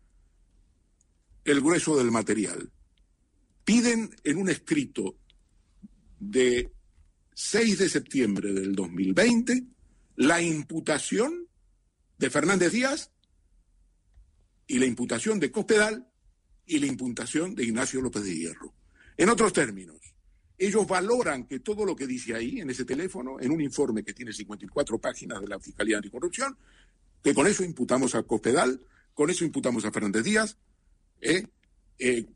el 1.44 1.60
grueso 1.60 1.96
del 1.96 2.10
material. 2.10 2.70
Piden 3.64 4.14
en 4.24 4.36
un 4.36 4.48
escrito 4.48 5.16
de 6.18 6.70
6 7.34 7.78
de 7.78 7.88
septiembre 7.88 8.52
del 8.52 8.74
2020 8.74 9.64
la 10.16 10.40
imputación 10.40 11.48
de 12.18 12.30
Fernández 12.30 12.72
Díaz 12.72 13.10
y 14.66 14.78
la 14.78 14.86
imputación 14.86 15.40
de 15.40 15.50
Cospedal 15.50 16.08
y 16.66 16.78
la 16.78 16.86
imputación 16.86 17.54
de 17.54 17.64
Ignacio 17.64 18.00
López 18.00 18.24
de 18.24 18.34
Hierro. 18.34 18.72
En 19.16 19.28
otros 19.28 19.52
términos, 19.52 19.96
ellos 20.56 20.86
valoran 20.86 21.46
que 21.46 21.60
todo 21.60 21.84
lo 21.84 21.96
que 21.96 22.06
dice 22.06 22.34
ahí, 22.34 22.60
en 22.60 22.70
ese 22.70 22.84
teléfono, 22.84 23.40
en 23.40 23.50
un 23.50 23.60
informe 23.60 24.04
que 24.04 24.14
tiene 24.14 24.32
54 24.32 24.98
páginas 24.98 25.40
de 25.40 25.48
la 25.48 25.58
Fiscalía 25.58 25.96
Anticorrupción, 25.96 26.56
que 27.22 27.34
con 27.34 27.46
eso 27.46 27.64
imputamos 27.64 28.14
a 28.14 28.22
Cospedal, 28.22 28.80
con 29.12 29.30
eso 29.30 29.44
imputamos 29.44 29.84
a 29.84 29.90
Fernández 29.90 30.24
Díaz, 30.24 30.56
¿eh? 31.20 31.46
Eh, 31.98 32.26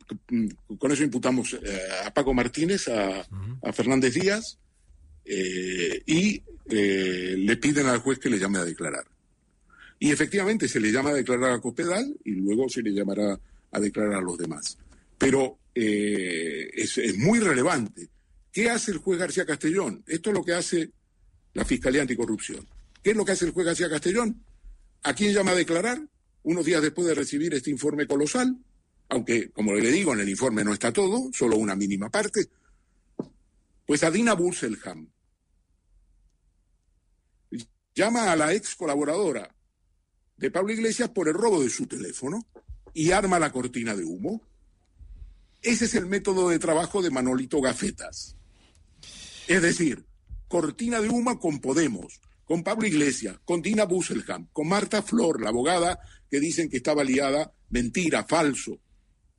con 0.79 0.93
eso 0.93 1.03
imputamos 1.03 1.55
eh, 1.55 1.81
a 2.05 2.12
Paco 2.12 2.33
Martínez, 2.33 2.88
a, 2.88 3.27
Fernández 3.73 4.15
Díaz, 4.15 4.59
eh, 5.25 6.03
y 6.07 6.43
le 6.71 7.57
piden 7.57 7.87
al 7.87 7.99
juez 7.99 8.19
que 8.19 8.31
le 8.31 8.38
llame 8.38 8.59
a 8.59 8.65
declarar. 8.65 9.07
Y 9.99 10.11
efectivamente 10.11 10.69
se 10.69 10.81
le 10.81 10.93
llama 10.93 11.11
a 11.11 11.15
declarar 11.15 11.53
a 11.53 11.61
Cospedal 11.61 12.15
y 12.25 12.33
luego 12.33 12.69
se 12.69 12.83
le 12.83 12.93
llamará 12.93 13.38
a 13.73 13.81
declarar 13.81 14.15
a 14.15 14.21
los 14.21 14.38
demás. 14.38 14.79
Pero 15.17 15.59
es, 15.75 16.99
es, 16.99 17.17
muy 17.17 17.41
relevante. 17.41 18.09
¿Qué 18.53 18.71
hace 18.71 18.93
el 18.93 18.99
juez 18.99 19.19
García 19.19 19.47
Castellón? 19.47 20.05
Esto 20.07 20.31
es 20.31 20.37
lo 20.37 20.45
que 20.45 20.53
hace 20.53 20.91
la 21.55 21.65
Fiscalía 21.65 22.03
Anticorrupción. 22.03 22.67
¿Qué 23.03 23.11
es 23.11 23.17
lo 23.17 23.25
que 23.25 23.33
hace 23.33 23.47
el 23.47 23.53
juez 23.53 23.67
García 23.67 23.88
Castellón? 23.88 24.43
¿A 25.03 25.15
quién 25.15 25.33
llama 25.33 25.53
a 25.53 25.57
declarar? 25.57 26.00
Unos 26.43 26.65
días 26.65 26.83
después 26.83 27.09
de 27.09 27.15
recibir 27.15 27.55
este 27.55 27.71
informe 27.71 28.07
colosal, 28.07 28.57
aunque, 29.09 29.50
como 29.50 29.75
le 29.75 29.91
digo, 29.91 30.12
en 30.12 30.21
el 30.21 30.29
informe 30.29 30.65
no 30.65 30.73
está 30.73 30.93
todo, 30.93 31.31
solo 31.33 31.57
una 31.57 31.75
mínima 31.75 32.11
parte, 32.11 32.49
pues 33.87 34.03
a 34.05 34.11
Dina 34.11 34.35
Burselham 34.35 35.09
llama 37.95 38.31
a 38.31 38.37
la 38.37 38.53
ex 38.53 38.77
colaboradora 38.77 39.55
de 40.37 40.50
Pablo 40.50 40.73
Iglesias 40.73 41.09
por 41.09 41.27
el 41.27 41.35
robo 41.35 41.62
de 41.62 41.71
su 41.71 41.87
teléfono 41.87 42.47
y 42.95 43.11
arma 43.11 43.38
la 43.38 43.50
cortina 43.50 43.97
de 43.97 44.05
humo. 44.05 44.43
Ese 45.62 45.87
es 45.87 45.95
el 45.95 46.07
método 46.07 46.50
de 46.50 46.59
trabajo 46.59 47.03
de 47.03 47.11
Manolito 47.11 47.61
Gafetas. 47.61 48.37
Es 49.49 49.62
decir, 49.62 50.05
cortina 50.47 51.00
de 51.00 51.09
humo 51.09 51.41
con 51.41 51.59
Podemos, 51.59 52.21
con 52.45 52.62
Pablo 52.62 52.87
Iglesias, 52.87 53.41
con 53.45 53.62
Dina 53.62 53.85
Busselham, 53.85 54.49
con 54.53 54.69
Marta 54.69 55.03
Flor, 55.03 55.43
la 55.43 55.49
abogada 55.49 55.99
que 56.31 56.38
dicen 56.38 56.69
que 56.69 56.77
estaba 56.77 57.03
liada, 57.03 57.53
mentira, 57.71 58.25
falso, 58.25 58.79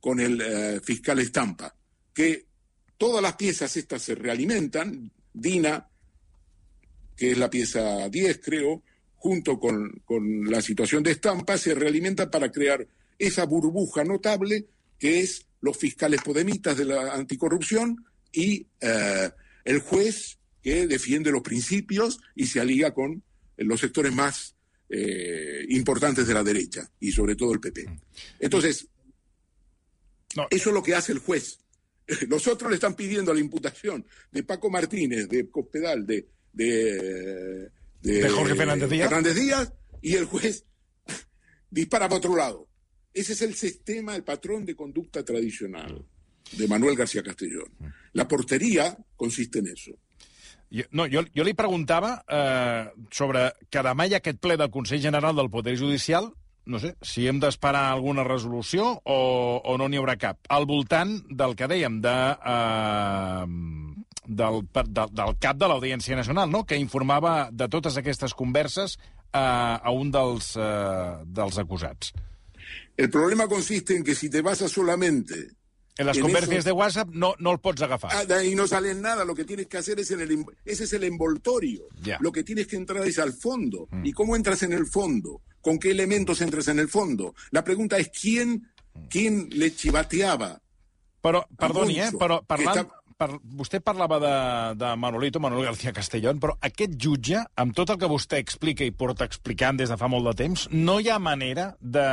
con 0.00 0.20
el 0.20 0.40
eh, 0.40 0.80
fiscal 0.82 1.18
Estampa, 1.18 1.74
que 2.14 2.46
todas 2.96 3.22
las 3.22 3.36
piezas 3.36 3.76
estas 3.76 4.02
se 4.02 4.14
realimentan, 4.14 5.10
Dina, 5.32 5.88
que 7.16 7.32
es 7.32 7.38
la 7.38 7.50
pieza 7.50 8.08
10 8.08 8.40
creo, 8.42 8.82
junto 9.16 9.60
con, 9.60 10.02
la 10.50 10.62
situación 10.62 11.02
de 11.02 11.12
Estampa, 11.12 11.58
se 11.58 11.74
realimentan 11.74 12.30
para 12.30 12.50
crear 12.50 12.86
esa 13.18 13.44
burbuja 13.44 14.02
notable 14.02 14.66
que 14.98 15.20
es 15.20 15.46
los 15.60 15.76
fiscales 15.76 16.22
podemitas 16.22 16.76
de 16.78 16.86
la 16.86 17.12
anticorrupción 17.12 18.04
y 18.32 18.66
eh, 18.80 19.30
el 19.64 19.80
juez 19.80 20.38
que 20.62 20.86
defiende 20.86 21.30
los 21.30 21.42
principios 21.42 22.20
y 22.34 22.46
se 22.46 22.60
alía 22.60 22.94
con 22.94 23.22
los 23.58 23.80
sectores 23.80 24.12
más 24.14 24.54
eh, 24.88 25.66
importantes 25.68 26.26
de 26.26 26.34
la 26.34 26.42
derecha 26.42 26.90
y 26.98 27.12
sobre 27.12 27.36
todo 27.36 27.52
el 27.52 27.60
PP. 27.60 27.86
Entonces, 28.40 28.88
eso 30.50 30.70
es 30.70 30.74
lo 30.74 30.82
que 30.82 30.94
hace 30.94 31.12
el 31.12 31.18
juez. 31.18 31.58
Los 32.28 32.46
otros 32.46 32.70
le 32.70 32.76
están 32.76 32.94
pidiendo 32.94 33.32
la 33.32 33.40
imputación 33.40 34.04
de 34.30 34.42
Paco 34.42 34.70
Martínez, 34.70 35.28
de 35.28 35.48
Cospedal, 35.50 36.06
de, 36.06 36.28
de, 36.52 37.70
de, 38.00 38.28
Jorge 38.28 38.54
Fernández 38.54 38.90
Díaz. 38.90 39.08
Fernández 39.08 39.34
Díaz, 39.34 39.72
y 40.02 40.14
el 40.14 40.24
juez 40.24 40.64
dispara 41.70 42.08
para 42.08 42.18
otro 42.18 42.36
lado. 42.36 42.68
Ese 43.12 43.32
es 43.32 43.42
el 43.42 43.54
sistema, 43.54 44.14
el 44.14 44.24
patrón 44.24 44.64
de 44.64 44.76
conducta 44.76 45.24
tradicional 45.24 46.04
de 46.52 46.68
Manuel 46.68 46.96
García 46.96 47.22
Castellón. 47.22 47.70
La 48.12 48.26
portería 48.26 48.96
consiste 49.16 49.58
en 49.58 49.68
eso. 49.68 49.92
Jo, 50.70 50.84
no, 50.92 51.08
jo, 51.10 51.24
jo 51.34 51.42
li 51.42 51.52
preguntava 51.58 52.12
eh, 52.30 52.84
sobre 53.10 53.48
que 53.74 53.82
demà 53.82 54.06
hi 54.06 54.14
ha 54.14 54.20
aquest 54.22 54.38
ple 54.38 54.54
del 54.58 54.70
Consell 54.70 55.02
General 55.02 55.34
del 55.34 55.50
Poder 55.50 55.74
Judicial, 55.78 56.30
no 56.70 56.78
sé, 56.78 56.94
si 57.02 57.26
hem 57.28 57.40
d'esperar 57.42 57.90
alguna 57.90 58.24
resolució 58.24 58.86
o, 59.02 59.18
o 59.60 59.76
no 59.80 59.88
n'hi 59.90 59.98
haurà 60.00 60.16
cap. 60.20 60.38
Al 60.48 60.68
voltant 60.70 61.16
del 61.28 61.56
que 61.58 61.68
dèiem, 61.70 61.98
de, 62.04 62.16
eh, 62.54 63.44
del, 64.40 64.62
de, 64.70 65.06
del 65.18 65.36
cap 65.42 65.58
de 65.60 65.68
l'Audiència 65.68 66.18
Nacional, 66.18 66.50
no? 66.50 66.64
que 66.64 66.78
informava 66.78 67.50
de 67.52 67.68
totes 67.68 67.98
aquestes 68.00 68.36
converses 68.38 68.96
eh, 68.96 69.40
a 69.40 69.90
un 69.90 70.12
dels, 70.14 70.54
eh, 70.56 71.14
dels 71.26 71.58
acusats. 71.58 72.14
El 72.96 73.10
problema 73.10 73.48
consiste 73.48 73.96
en 73.96 74.04
que 74.04 74.14
si 74.14 74.30
te 74.30 74.42
basas 74.42 74.72
solamente 74.72 75.48
En 75.96 76.06
las 76.06 76.16
En 76.16 76.22
converses 76.22 76.50
eso- 76.58 76.64
de 76.64 76.72
WhatsApp 76.72 77.08
no, 77.12 77.34
no 77.38 77.52
el 77.52 77.58
pots 77.58 77.82
agafar. 77.82 78.10
Ah, 78.14 78.24
de 78.24 78.34
ahí 78.34 78.54
no 78.54 78.66
sale 78.66 78.94
nada, 78.94 79.24
lo 79.24 79.34
que 79.34 79.44
tienes 79.44 79.66
que 79.66 79.76
hacer 79.76 80.00
es 80.00 80.10
en 80.10 80.20
el, 80.20 80.30
em- 80.30 80.44
ese 80.64 80.84
es 80.84 80.92
el 80.94 81.04
envoltorio. 81.04 81.88
Lo 82.20 82.32
que 82.32 82.42
tienes 82.42 82.66
que 82.66 82.76
entrar 82.76 83.06
es 83.06 83.18
al 83.18 83.32
fondo. 83.32 83.88
¿Y 84.02 84.12
cómo 84.12 84.34
entras 84.36 84.62
en 84.62 84.72
el 84.72 84.86
fondo? 84.86 85.42
¿Con 85.60 85.78
qué 85.78 85.90
elementos 85.90 86.40
entras 86.40 86.68
en 86.68 86.78
el 86.78 86.88
fondo? 86.88 87.34
La 87.50 87.62
pregunta 87.64 87.98
es 87.98 88.08
quién, 88.10 88.68
quién 89.10 89.48
le 89.50 89.74
chivateaba. 89.74 90.60
Però, 91.22 91.44
perdoni, 91.58 92.00
eh, 92.00 92.08
però 92.16 92.40
parlant, 92.48 92.88
per, 93.20 93.28
vostè 93.58 93.82
parlava 93.84 94.18
de, 94.22 94.32
de 94.80 94.94
Manolito, 94.96 95.42
Manuel 95.42 95.68
García 95.68 95.92
Castellón, 95.96 96.40
però 96.40 96.56
aquest 96.64 96.96
jutge, 97.00 97.42
amb 97.60 97.76
tot 97.76 97.92
el 97.92 98.00
que 98.00 98.08
vostè 98.10 98.40
explica 98.40 98.86
i 98.86 98.94
porta 98.96 99.28
explicant 99.28 99.80
des 99.80 99.92
de 99.92 99.98
fa 100.00 100.08
molt 100.08 100.30
de 100.30 100.34
temps, 100.40 100.66
no 100.72 100.98
hi 101.00 101.10
ha 101.12 101.20
manera 101.20 101.70
de... 101.80 102.06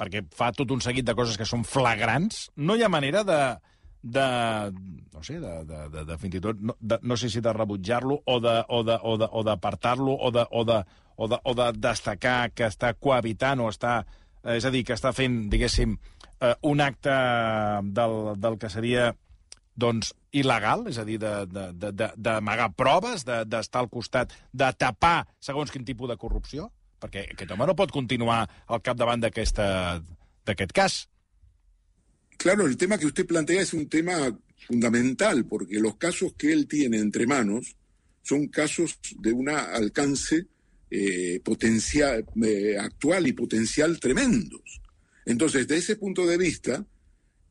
perquè 0.00 0.26
fa 0.36 0.52
tot 0.56 0.70
un 0.76 0.84
seguit 0.84 1.06
de 1.06 1.16
coses 1.16 1.40
que 1.40 1.48
són 1.48 1.64
flagrants, 1.64 2.48
no 2.60 2.76
hi 2.76 2.84
ha 2.84 2.92
manera 2.92 3.24
de 3.24 3.42
de, 4.02 4.22
no 5.12 5.22
sé, 5.22 5.34
de, 5.40 5.50
de, 5.68 5.80
de, 5.92 6.04
de 6.08 6.14
fins 6.16 6.38
i 6.38 6.40
tot, 6.40 6.60
no, 6.64 6.72
de, 6.80 6.96
no 7.04 7.18
sé 7.20 7.28
si 7.28 7.42
de 7.44 7.52
rebutjar-lo 7.52 8.22
o 8.24 8.38
de, 8.40 8.54
o 8.72 8.80
de, 8.84 8.96
o 8.96 9.16
de, 9.20 9.28
o 9.28 9.42
d'apartar-lo 9.44 10.14
o 10.16 10.30
de, 10.32 10.46
o 10.56 10.64
de, 10.64 10.78
o 11.20 11.28
de, 11.28 11.38
o 11.44 11.54
de 11.58 11.66
destacar 11.76 12.38
que 12.56 12.64
està 12.64 12.94
cohabitant 12.96 13.60
o 13.60 13.68
està, 13.68 13.98
eh, 14.40 14.56
és 14.56 14.64
a 14.64 14.72
dir, 14.72 14.86
que 14.88 14.96
està 14.96 15.12
fent, 15.12 15.42
diguéssim, 15.52 15.98
eh, 16.40 16.54
un 16.70 16.80
acte 16.80 17.16
del, 17.92 18.16
del 18.40 18.56
que 18.56 18.72
seria 18.72 19.10
doncs, 19.80 20.12
il·legal, 20.36 20.84
és 20.90 20.98
a 21.00 21.04
dir, 21.08 21.18
d'amagar 21.20 21.72
de, 21.74 21.92
de, 21.96 22.10
de, 22.16 22.68
proves, 22.76 23.24
de- 23.26 23.44
d'estar 23.48 23.82
al 23.84 23.90
costat, 23.92 24.34
de 24.52 24.68
tapar 24.78 25.24
segons 25.40 25.72
quin 25.72 25.86
tipus 25.88 26.10
de 26.10 26.18
corrupció? 26.20 26.68
Perquè 27.00 27.24
aquest 27.32 27.54
home 27.54 27.66
no 27.66 27.76
pot 27.78 27.92
continuar 27.94 28.42
al 28.68 28.82
capdavant 28.84 29.22
d'aquest 29.24 30.74
cas. 30.76 31.00
Claro, 32.36 32.66
el 32.66 32.76
tema 32.76 32.98
que 32.98 33.06
usted 33.06 33.26
plantea 33.26 33.62
es 33.62 33.72
un 33.74 33.88
tema 33.88 34.30
fundamental, 34.66 35.44
porque 35.46 35.80
los 35.80 35.96
casos 35.96 36.34
que 36.36 36.52
él 36.52 36.66
tiene 36.66 36.98
entre 36.98 37.26
manos 37.26 37.76
son 38.22 38.48
casos 38.48 38.98
de 39.18 39.32
un 39.32 39.48
alcance 39.48 40.46
eh, 40.90 41.40
potencial, 41.44 42.24
eh, 42.42 42.76
actual 42.78 43.26
y 43.26 43.32
potencial 43.32 43.98
tremendos. 44.00 44.80
Entonces, 45.24 45.66
de 45.68 45.76
ese 45.78 45.96
punto 45.96 46.26
de 46.26 46.36
vista, 46.36 46.84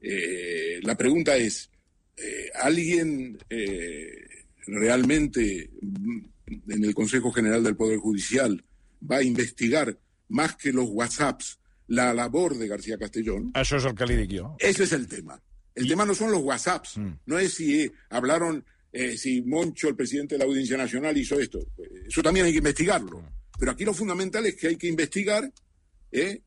eh, 0.02 0.80
la 0.84 0.96
pregunta 0.96 1.38
es, 1.38 1.70
eh, 2.22 2.50
¿alguien 2.56 3.38
eh, 3.50 4.12
realmente 4.68 5.70
mm, 5.82 6.20
en 6.72 6.84
el 6.84 6.94
Consejo 6.94 7.32
General 7.32 7.64
del 7.64 7.76
Poder 7.76 7.98
Judicial 7.98 8.64
va 9.10 9.18
a 9.18 9.24
investigar 9.24 9.98
más 10.30 10.56
que 10.56 10.72
los 10.72 10.90
WhatsApps 10.90 11.60
la 11.88 12.14
labor 12.14 12.58
de 12.58 12.68
García 12.68 12.98
Castellón? 12.98 13.52
El 13.90 13.96
que 13.96 14.06
li 14.06 14.16
dic 14.16 14.40
jo. 14.42 14.56
Ese 14.60 14.84
es 14.84 14.92
el 14.94 15.08
tema. 15.08 15.42
El 15.76 15.88
tema 15.88 16.06
no 16.06 16.14
son 16.14 16.32
los 16.32 16.42
WhatsApps, 16.42 16.98
no 17.26 17.40
es 17.40 17.54
si 17.54 17.82
eh, 17.82 17.92
hablaron, 18.10 18.64
eh, 18.92 19.18
si 19.18 19.42
Moncho, 19.42 19.88
el 19.88 19.96
presidente 19.96 20.36
de 20.36 20.40
la 20.40 20.46
Audiencia 20.46 20.78
Nacional, 20.78 21.18
hizo 21.18 21.40
esto. 21.40 21.60
Eso 22.08 22.22
también 22.22 22.46
hay 22.46 22.52
que 22.52 22.58
investigarlo. 22.58 23.24
Pero 23.58 23.72
aquí 23.72 23.86
lo 23.86 23.94
fundamental 23.94 24.46
es 24.46 24.56
que 24.56 24.68
hay 24.68 24.76
que 24.78 24.88
investigar 24.88 25.52
eh, 26.12 26.42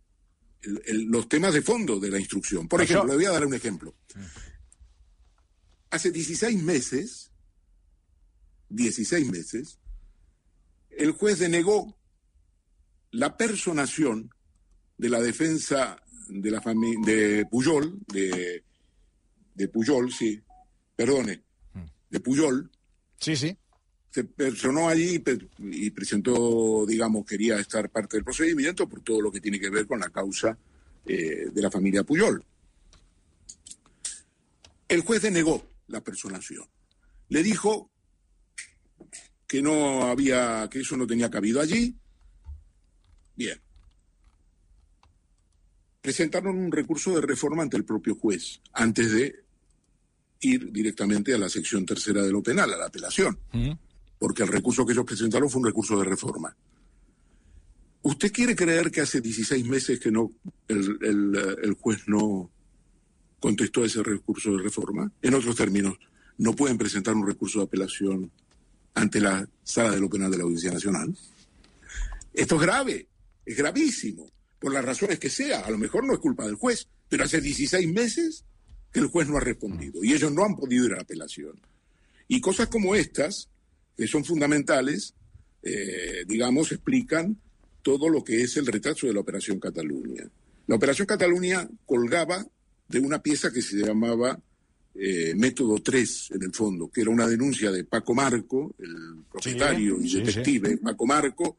el- 0.63 0.83
el- 0.87 1.05
los 1.05 1.29
temas 1.29 1.55
de 1.55 1.63
fondo 1.63 1.99
de 2.01 2.11
la 2.11 2.19
instrucción. 2.19 2.69
Por 2.69 2.81
ejemplo, 2.83 3.09
le 3.09 3.15
voy 3.17 3.25
a 3.27 3.31
dar 3.31 3.47
un 3.47 3.55
ejemplo. 3.55 3.95
Hace 5.93 6.11
16 6.11 6.63
meses, 6.63 7.31
16 8.71 9.31
meses, 9.31 9.79
el 10.89 11.11
juez 11.11 11.39
denegó 11.39 11.95
la 13.11 13.37
personación 13.37 14.31
de 14.97 15.11
la 15.11 15.21
defensa 15.21 16.03
de 16.31 16.51
la 16.51 16.63
familia 16.63 16.99
de 17.05 17.45
Puyol, 17.45 17.99
de, 18.11 18.65
de 19.55 19.69
Puyol, 19.69 20.11
sí, 20.11 20.41
perdone, 20.97 21.43
de 22.09 22.21
Puyol, 22.21 22.71
Sí, 23.19 23.37
sí. 23.37 23.55
se 24.13 24.25
personó 24.25 24.89
allí 24.89 25.23
y 25.59 25.91
presentó, 25.91 26.87
digamos, 26.87 27.27
quería 27.27 27.59
estar 27.59 27.91
parte 27.91 28.17
del 28.17 28.25
procedimiento 28.25 28.89
por 28.89 29.03
todo 29.03 29.21
lo 29.21 29.31
que 29.31 29.43
tiene 29.43 29.61
que 29.61 29.69
ver 29.69 29.87
con 29.87 30.01
la 30.01 30.09
causa 30.09 30.57
eh, 31.05 31.51
de 31.53 31.63
la 31.63 31.71
familia 31.71 32.03
Puyol. 32.03 32.43
El 34.89 35.03
juez 35.03 35.21
denegó 35.21 35.71
la 35.89 36.03
personación. 36.03 36.65
Le 37.29 37.43
dijo 37.43 37.91
que 39.47 39.63
no 39.63 40.05
había, 40.05 40.69
que 40.71 40.81
eso 40.81 40.97
no 40.97 41.07
tenía 41.07 41.31
cabido 41.31 41.61
allí. 41.61 41.97
Bien. 43.37 43.61
Presentaron 46.01 46.59
un 46.59 46.73
recurso 46.73 47.15
de 47.15 47.21
reforma 47.21 47.63
ante 47.63 47.77
el 47.77 47.85
propio 47.85 48.15
juez 48.17 48.61
antes 48.73 49.13
de 49.13 49.45
ir 50.41 50.73
directamente 50.73 51.33
a 51.35 51.39
la 51.39 51.49
sección 51.49 51.87
tercera 51.87 52.23
de 52.23 52.33
lo 52.33 52.43
penal, 52.43 52.73
a 52.73 52.77
la 52.77 52.87
apelación 52.87 53.39
porque 54.23 54.45
el 54.45 54.49
recurso 54.51 54.87
que 54.87 54.93
ellos 54.93 55.05
presentaron 55.05 55.51
fue 55.51 55.63
un 55.63 55.67
recurso 55.67 55.99
de 55.99 56.05
reforma. 56.05 56.57
¿Usted 58.03 58.31
quiere 58.31 58.55
creer 58.55 58.89
que 58.93 59.01
hace 59.01 59.21
16 59.21 59.67
meses 59.67 59.99
que 59.99 60.13
no 60.13 60.31
el, 60.69 60.97
el, 61.03 61.59
el 61.61 61.73
juez 61.73 62.07
no 62.07 62.49
contestó 63.43 63.85
ese 63.85 64.03
recurso 64.03 64.57
de 64.57 64.63
reforma? 64.63 65.11
En 65.21 65.35
otros 65.35 65.57
términos, 65.57 65.99
no 66.39 66.55
pueden 66.55 66.79
presentar 66.79 67.15
un 67.15 67.27
recurso 67.27 67.59
de 67.59 67.65
apelación 67.65 68.31
ante 68.95 69.21
la 69.21 69.47
sala 69.65 69.91
de 69.91 70.01
lo 70.01 70.09
penal 70.09 70.31
de 70.31 70.39
la 70.39 70.45
Audiencia 70.45 70.71
Nacional. 70.71 71.15
Esto 72.33 72.55
es 72.55 72.63
grave, 72.63 73.09
es 73.45 73.57
gravísimo, 73.57 74.31
por 74.61 74.73
las 74.73 74.85
razones 74.85 75.19
que 75.19 75.29
sea. 75.29 75.61
A 75.61 75.71
lo 75.71 75.77
mejor 75.77 76.05
no 76.07 76.13
es 76.13 76.21
culpa 76.21 76.47
del 76.47 76.55
juez, 76.55 76.87
pero 77.09 77.25
hace 77.25 77.41
16 77.41 77.93
meses 77.93 78.45
que 78.93 79.01
el 79.01 79.09
juez 79.09 79.29
no 79.29 79.39
ha 79.39 79.41
respondido 79.41 80.05
y 80.05 80.13
ellos 80.13 80.31
no 80.33 80.45
han 80.45 80.55
podido 80.55 80.87
ir 80.87 80.93
a 80.93 80.97
la 80.97 81.03
apelación. 81.03 81.61
Y 82.29 82.41
cosas 82.41 82.69
como 82.69 82.95
estas, 82.95 83.49
que 83.97 84.07
son 84.07 84.25
fundamentales, 84.25 85.15
eh, 85.63 86.25
digamos, 86.29 86.71
explican 86.71 87.37
todo 87.83 88.09
lo 88.09 88.23
que 88.23 88.43
es 88.43 88.57
el 88.57 88.67
retraso 88.67 89.09
de 89.09 89.15
la 89.15 89.21
Operación 89.21 89.59
Cataluña. 89.59 90.31
La 90.69 90.77
Operación 90.77 91.07
Cataluña 91.07 91.69
colgaba 91.85 92.47
de 92.93 93.01
una 93.01 93.23
pieza 93.23 93.53
que 93.53 93.63
se 93.63 93.79
llamaba 93.79 94.39
eh, 94.95 95.35
Método 95.35 95.79
3, 95.83 96.33
en 96.35 96.43
el 96.43 96.53
fondo, 96.53 96.91
que 96.91 97.01
era 97.01 97.11
una 97.11 97.27
denuncia 97.27 97.71
de 97.71 97.85
Paco 97.85 98.15
Marco, 98.15 98.75
el 98.79 99.25
propietario 99.31 99.97
sí, 99.99 100.05
y 100.05 100.11
sí. 100.11 100.21
detective 100.21 100.77
Paco 100.79 101.07
Marco, 101.07 101.57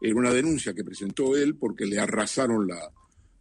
era 0.00 0.14
una 0.14 0.32
denuncia 0.32 0.72
que 0.72 0.84
presentó 0.84 1.36
él 1.36 1.56
porque 1.56 1.86
le 1.86 1.98
arrasaron 1.98 2.66
la, 2.66 2.90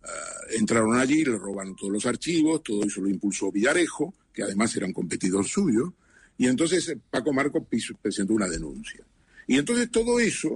Ah, 0.07 0.41
entraron 0.51 0.95
allí, 0.97 1.25
le 1.25 1.37
robaron 1.37 1.75
todos 1.75 1.91
los 1.91 2.05
archivos, 2.05 2.61
todo 2.61 2.83
eso 2.83 3.01
lo 3.01 3.09
impulsó 3.09 3.51
Villarejo, 3.51 4.13
que 4.31 4.43
además 4.43 4.75
era 4.75 4.85
un 4.85 4.93
competidor 4.93 5.45
suyo, 5.45 5.95
y 6.37 6.45
entonces 6.47 6.89
eh, 6.89 6.99
Paco 7.09 7.33
Marco 7.33 7.65
presentó 8.01 8.33
una 8.33 8.47
denuncia. 8.47 9.03
Y 9.47 9.57
entonces 9.57 9.89
todo 9.89 10.19
eso 10.19 10.55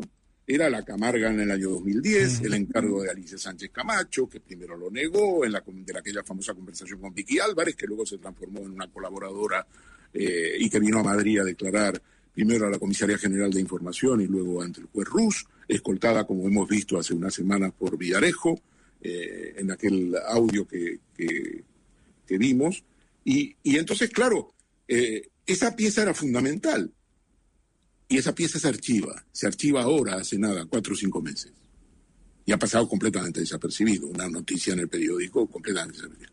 era 0.52 0.68
la 0.70 0.84
Camarga 0.84 1.30
en 1.32 1.40
el 1.42 1.52
año 1.52 1.70
2010, 1.70 2.42
el 2.42 2.56
encargo 2.56 3.04
de 3.04 3.12
Alicia 3.12 3.38
Sánchez 3.38 3.70
Camacho, 3.72 4.28
que 4.28 4.40
primero 4.40 4.76
lo 4.76 4.90
negó 4.90 5.46
en 5.46 5.52
la, 5.52 5.64
de 5.68 5.98
aquella 6.00 6.24
famosa 6.24 6.56
conversación 6.56 7.00
con 7.00 7.14
Vicky 7.14 7.38
Álvarez, 7.38 7.76
que 7.76 7.86
luego 7.86 8.04
se 8.06 8.18
transformó 8.18 8.62
en 8.62 8.72
una 8.72 8.88
colaboradora 8.92 9.68
eh, 10.12 10.56
y 10.60 10.68
que 10.68 10.80
vino 10.80 11.00
a 11.00 11.04
Madrid 11.04 11.40
a 11.40 11.44
declarar 11.44 12.02
primero 12.34 12.66
a 12.66 12.70
la 12.72 12.80
Comisaría 12.80 13.20
General 13.20 13.52
de 13.52 13.60
Información 13.62 14.22
y 14.22 14.26
luego 14.28 14.64
ante 14.64 14.82
el 14.82 14.88
juez 14.88 15.08
Rus, 15.08 15.46
escoltada, 15.68 16.26
como 16.26 16.48
hemos 16.48 16.68
visto 16.68 16.98
hace 16.98 17.14
unas 17.14 17.34
semanas, 17.36 17.72
por 17.78 17.96
Villarejo, 17.96 18.60
eh, 19.02 19.54
en 19.58 19.70
aquel 19.72 20.16
audio 20.28 20.68
que, 20.68 21.00
que- 21.16 21.64
que 22.26 22.38
vimos. 22.40 22.84
Y, 23.24 23.56
y 23.64 23.78
entonces, 23.78 24.10
claro, 24.10 24.54
eh, 24.88 25.30
esa 25.46 25.76
pieza 25.76 26.02
era 26.04 26.14
fundamental. 26.14 26.92
Y 28.10 28.18
esa 28.18 28.34
pieza 28.34 28.60
se 28.60 28.68
archiva. 28.68 29.24
Se 29.32 29.48
archiva 29.48 29.84
ahora, 29.84 30.16
hace 30.16 30.38
nada, 30.38 30.66
cuatro 30.66 30.94
o 30.94 30.98
cinco 30.98 31.22
meses. 31.22 31.54
Y 32.46 32.52
ha 32.52 32.58
pasado 32.58 32.90
completamente 32.90 33.40
desapercibido. 33.40 34.08
Una 34.08 34.28
noticia 34.28 34.74
en 34.74 34.80
el 34.80 34.90
periódico 34.90 35.48
completamente 35.48 35.98
desapercibida. 35.98 36.32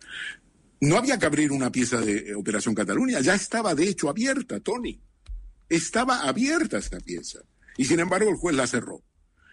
No 0.81 0.97
había 0.97 1.19
que 1.19 1.27
abrir 1.27 1.53
una 1.53 1.71
pieza 1.71 2.01
de 2.01 2.31
eh, 2.31 2.35
Operación 2.35 2.75
Cataluña. 2.75 3.21
Ya 3.21 3.35
estaba, 3.35 3.75
de 3.75 3.89
hecho, 3.89 4.09
abierta, 4.09 4.59
Tony. 4.61 4.99
Estaba 5.69 6.23
abierta 6.23 6.79
esa 6.79 6.99
pieza. 7.01 7.41
Y 7.77 7.85
sin 7.85 8.01
embargo, 8.01 8.31
el 8.31 8.37
juez 8.37 8.57
la 8.57 8.67
cerró. 8.67 9.03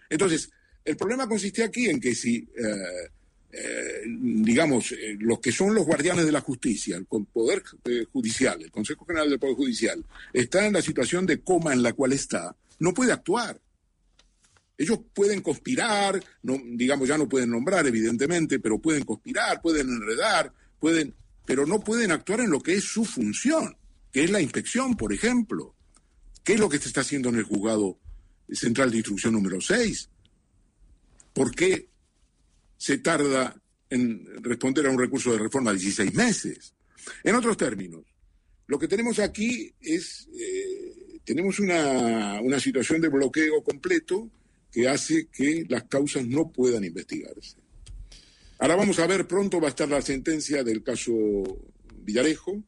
Entonces, 0.10 0.50
el 0.86 0.96
problema 0.96 1.28
consiste 1.28 1.64
aquí 1.64 1.90
en 1.90 2.00
que 2.00 2.16
si 2.16 2.38
eh, 2.38 3.10
eh, 3.56 4.02
digamos, 4.08 4.94
eh, 4.94 5.16
los 5.20 5.40
que 5.40 5.52
son 5.52 5.76
los 5.76 5.86
guardianes 5.86 6.26
de 6.26 6.32
la 6.32 6.42
justicia, 6.42 6.98
el 6.98 7.06
Poder 7.06 7.62
eh, 7.86 8.06
Judicial, 8.12 8.60
el 8.64 8.72
Consejo 8.72 9.06
General 9.06 9.30
del 9.30 9.38
Poder 9.38 9.56
Judicial, 9.56 10.04
está 10.34 10.66
en 10.66 10.74
la 10.74 10.82
situación 10.82 11.28
de 11.28 11.42
coma 11.42 11.72
en 11.72 11.84
la 11.84 11.94
cual 11.94 12.14
está, 12.14 12.56
no 12.80 12.96
puede 12.96 13.12
actuar. 13.12 13.62
Ellos 14.76 15.02
pueden 15.14 15.42
conspirar, 15.42 16.20
no, 16.42 16.60
digamos, 16.66 17.08
ya 17.08 17.16
no 17.16 17.30
pueden 17.30 17.52
nombrar, 17.52 17.86
evidentemente, 17.86 18.60
pero 18.60 18.80
pueden 18.80 19.04
conspirar, 19.04 19.62
pueden 19.62 19.88
enredar, 19.88 20.52
pueden, 20.80 21.14
pero 21.46 21.68
no 21.68 21.80
pueden 21.80 22.12
actuar 22.12 22.40
en 22.40 22.50
lo 22.50 22.60
que 22.60 22.74
es 22.74 22.84
su 22.84 23.06
función, 23.06 23.78
que 24.12 24.24
es 24.24 24.32
la 24.32 24.42
inspección, 24.42 24.98
por 24.98 25.14
ejemplo. 25.14 25.76
¿Qué 26.44 26.54
es 26.54 26.60
lo 26.60 26.70
que 26.70 26.80
se 26.80 26.88
está 26.88 27.02
haciendo 27.02 27.30
en 27.30 27.36
el 27.36 27.44
juzgado 27.44 28.00
central 28.50 28.90
de 28.90 28.98
instrucción 28.98 29.34
número 29.34 29.62
6? 29.62 30.10
¿Por 31.34 31.54
qué 31.54 31.93
se 32.84 32.98
tarda 32.98 33.56
en 33.90 34.44
responder 34.44 34.86
a 34.86 34.90
un 34.90 35.00
recurso 35.00 35.32
de 35.32 35.38
reforma 35.38 35.72
16 35.72 36.14
meses. 36.16 36.74
En 37.24 37.34
otros 37.34 37.56
términos, 37.56 38.04
lo 38.68 38.78
que 38.78 38.90
tenemos 38.90 39.20
aquí 39.20 39.74
es, 39.80 40.28
eh, 40.38 41.22
tenemos 41.24 41.62
una, 41.62 42.42
una 42.42 42.60
situación 42.60 43.00
de 43.00 43.08
bloqueo 43.08 43.64
completo 43.64 44.30
que 44.70 44.90
hace 44.90 45.28
que 45.28 45.66
las 45.70 45.84
causas 45.84 46.28
no 46.28 46.52
puedan 46.52 46.84
investigarse. 46.84 47.56
Ahora 48.60 48.76
vamos 48.76 49.00
a 49.00 49.08
ver, 49.08 49.28
pronto 49.30 49.62
va 49.62 49.68
a 49.68 49.70
estar 49.70 49.88
la 49.88 50.02
sentencia 50.02 50.62
del 50.62 50.84
caso 50.84 51.14
Villarejo, 52.02 52.62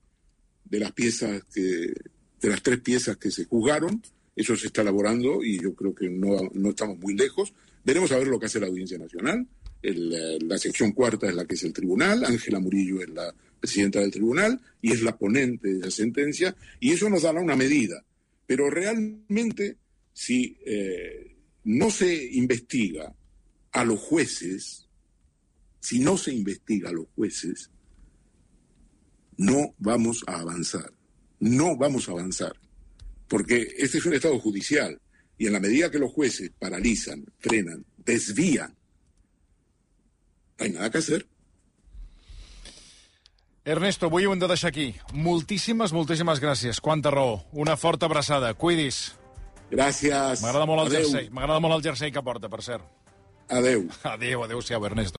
de 0.64 0.80
las 0.80 0.94
piezas 0.94 1.44
que, 1.54 1.94
de 2.40 2.50
las 2.50 2.64
tres 2.64 2.80
piezas 2.80 3.18
que 3.18 3.32
se 3.32 3.44
juzgaron, 3.44 4.02
eso 4.34 4.56
se 4.56 4.68
está 4.68 4.82
elaborando 4.82 5.44
y 5.44 5.62
yo 5.62 5.76
creo 5.76 5.94
que 5.94 6.10
no, 6.10 6.38
no 6.54 6.70
estamos 6.70 6.98
muy 7.00 7.16
lejos. 7.16 7.54
Veremos 7.84 8.14
a 8.14 8.18
ver 8.18 8.28
lo 8.28 8.40
que 8.40 8.46
hace 8.46 8.62
la 8.62 8.68
Audiencia 8.68 8.98
Nacional. 8.98 9.46
Eh, 9.88 10.40
la 10.42 10.58
sección 10.58 10.94
cuarta 10.94 11.30
es 11.30 11.36
la 11.36 11.46
que 11.46 11.54
es 11.54 11.64
el 11.64 11.72
tribunal, 11.72 12.26
Ángela 12.26 12.60
Murillo 12.60 13.02
es 13.02 13.10
la 13.10 13.32
presidenta 13.60 14.00
del 14.00 14.10
tribunal 14.10 14.60
y 14.82 14.92
es 14.92 15.04
la 15.04 15.16
ponente 15.16 15.76
de 15.76 15.80
esa 15.80 15.92
sentencia, 15.92 16.56
y 16.80 16.92
eso 16.92 17.08
nos 17.08 17.22
dará 17.22 17.40
una 17.40 17.56
medida. 17.56 18.04
Pero 18.48 18.72
realmente, 18.72 19.78
si 20.12 20.58
eh, 20.66 21.36
no 21.66 21.92
se 21.92 22.32
investiga 22.34 23.14
a 23.74 23.86
los 23.86 24.00
jueces, 24.00 24.88
si 25.80 26.00
no 26.00 26.18
se 26.18 26.34
investiga 26.34 26.90
a 26.90 26.94
los 26.94 27.06
jueces, 27.16 27.70
no 29.38 29.76
vamos 29.78 30.24
a 30.26 30.40
avanzar. 30.40 30.92
No 31.40 31.78
vamos 31.78 32.10
a 32.10 32.14
avanzar. 32.14 32.56
Porque 33.28 33.68
este 33.78 34.00
es 34.00 34.06
un 34.06 34.16
Estado 34.16 34.40
judicial 34.40 35.00
y 35.38 35.46
en 35.46 35.54
la 35.54 35.60
medida 35.60 35.92
que 35.92 36.00
los 36.00 36.12
jueces 36.12 36.50
paralizan, 36.58 37.24
frenan, 37.38 37.86
desvían 37.98 38.75
hay 40.60 40.72
nada 40.72 40.90
que 40.90 40.98
hacer. 41.00 41.26
Ernesto, 43.66 44.06
avui 44.06 44.26
ho 44.28 44.34
hem 44.34 44.40
de 44.40 44.48
deixar 44.48 44.70
aquí. 44.70 44.94
Moltíssimes, 45.14 45.92
moltíssimes 45.92 46.40
gràcies. 46.40 46.80
Quanta 46.80 47.10
raó. 47.12 47.40
Una 47.52 47.76
forta 47.78 48.06
abraçada. 48.06 48.54
Cuidis. 48.54 49.16
Gràcies. 49.72 50.42
M'agrada 50.44 50.68
molt 50.70 50.84
el 50.84 50.92
Adeu. 50.92 51.02
jersei. 51.10 51.30
M'agrada 51.34 51.60
molt 51.60 51.74
el 51.80 51.82
jersei 51.88 52.12
que 52.14 52.22
porta, 52.22 52.48
per 52.50 52.62
cert. 52.62 52.84
Adeu. 53.50 53.88
Adéu, 54.04 54.44
adéu-siau, 54.44 54.86
Ernesto. 54.86 55.14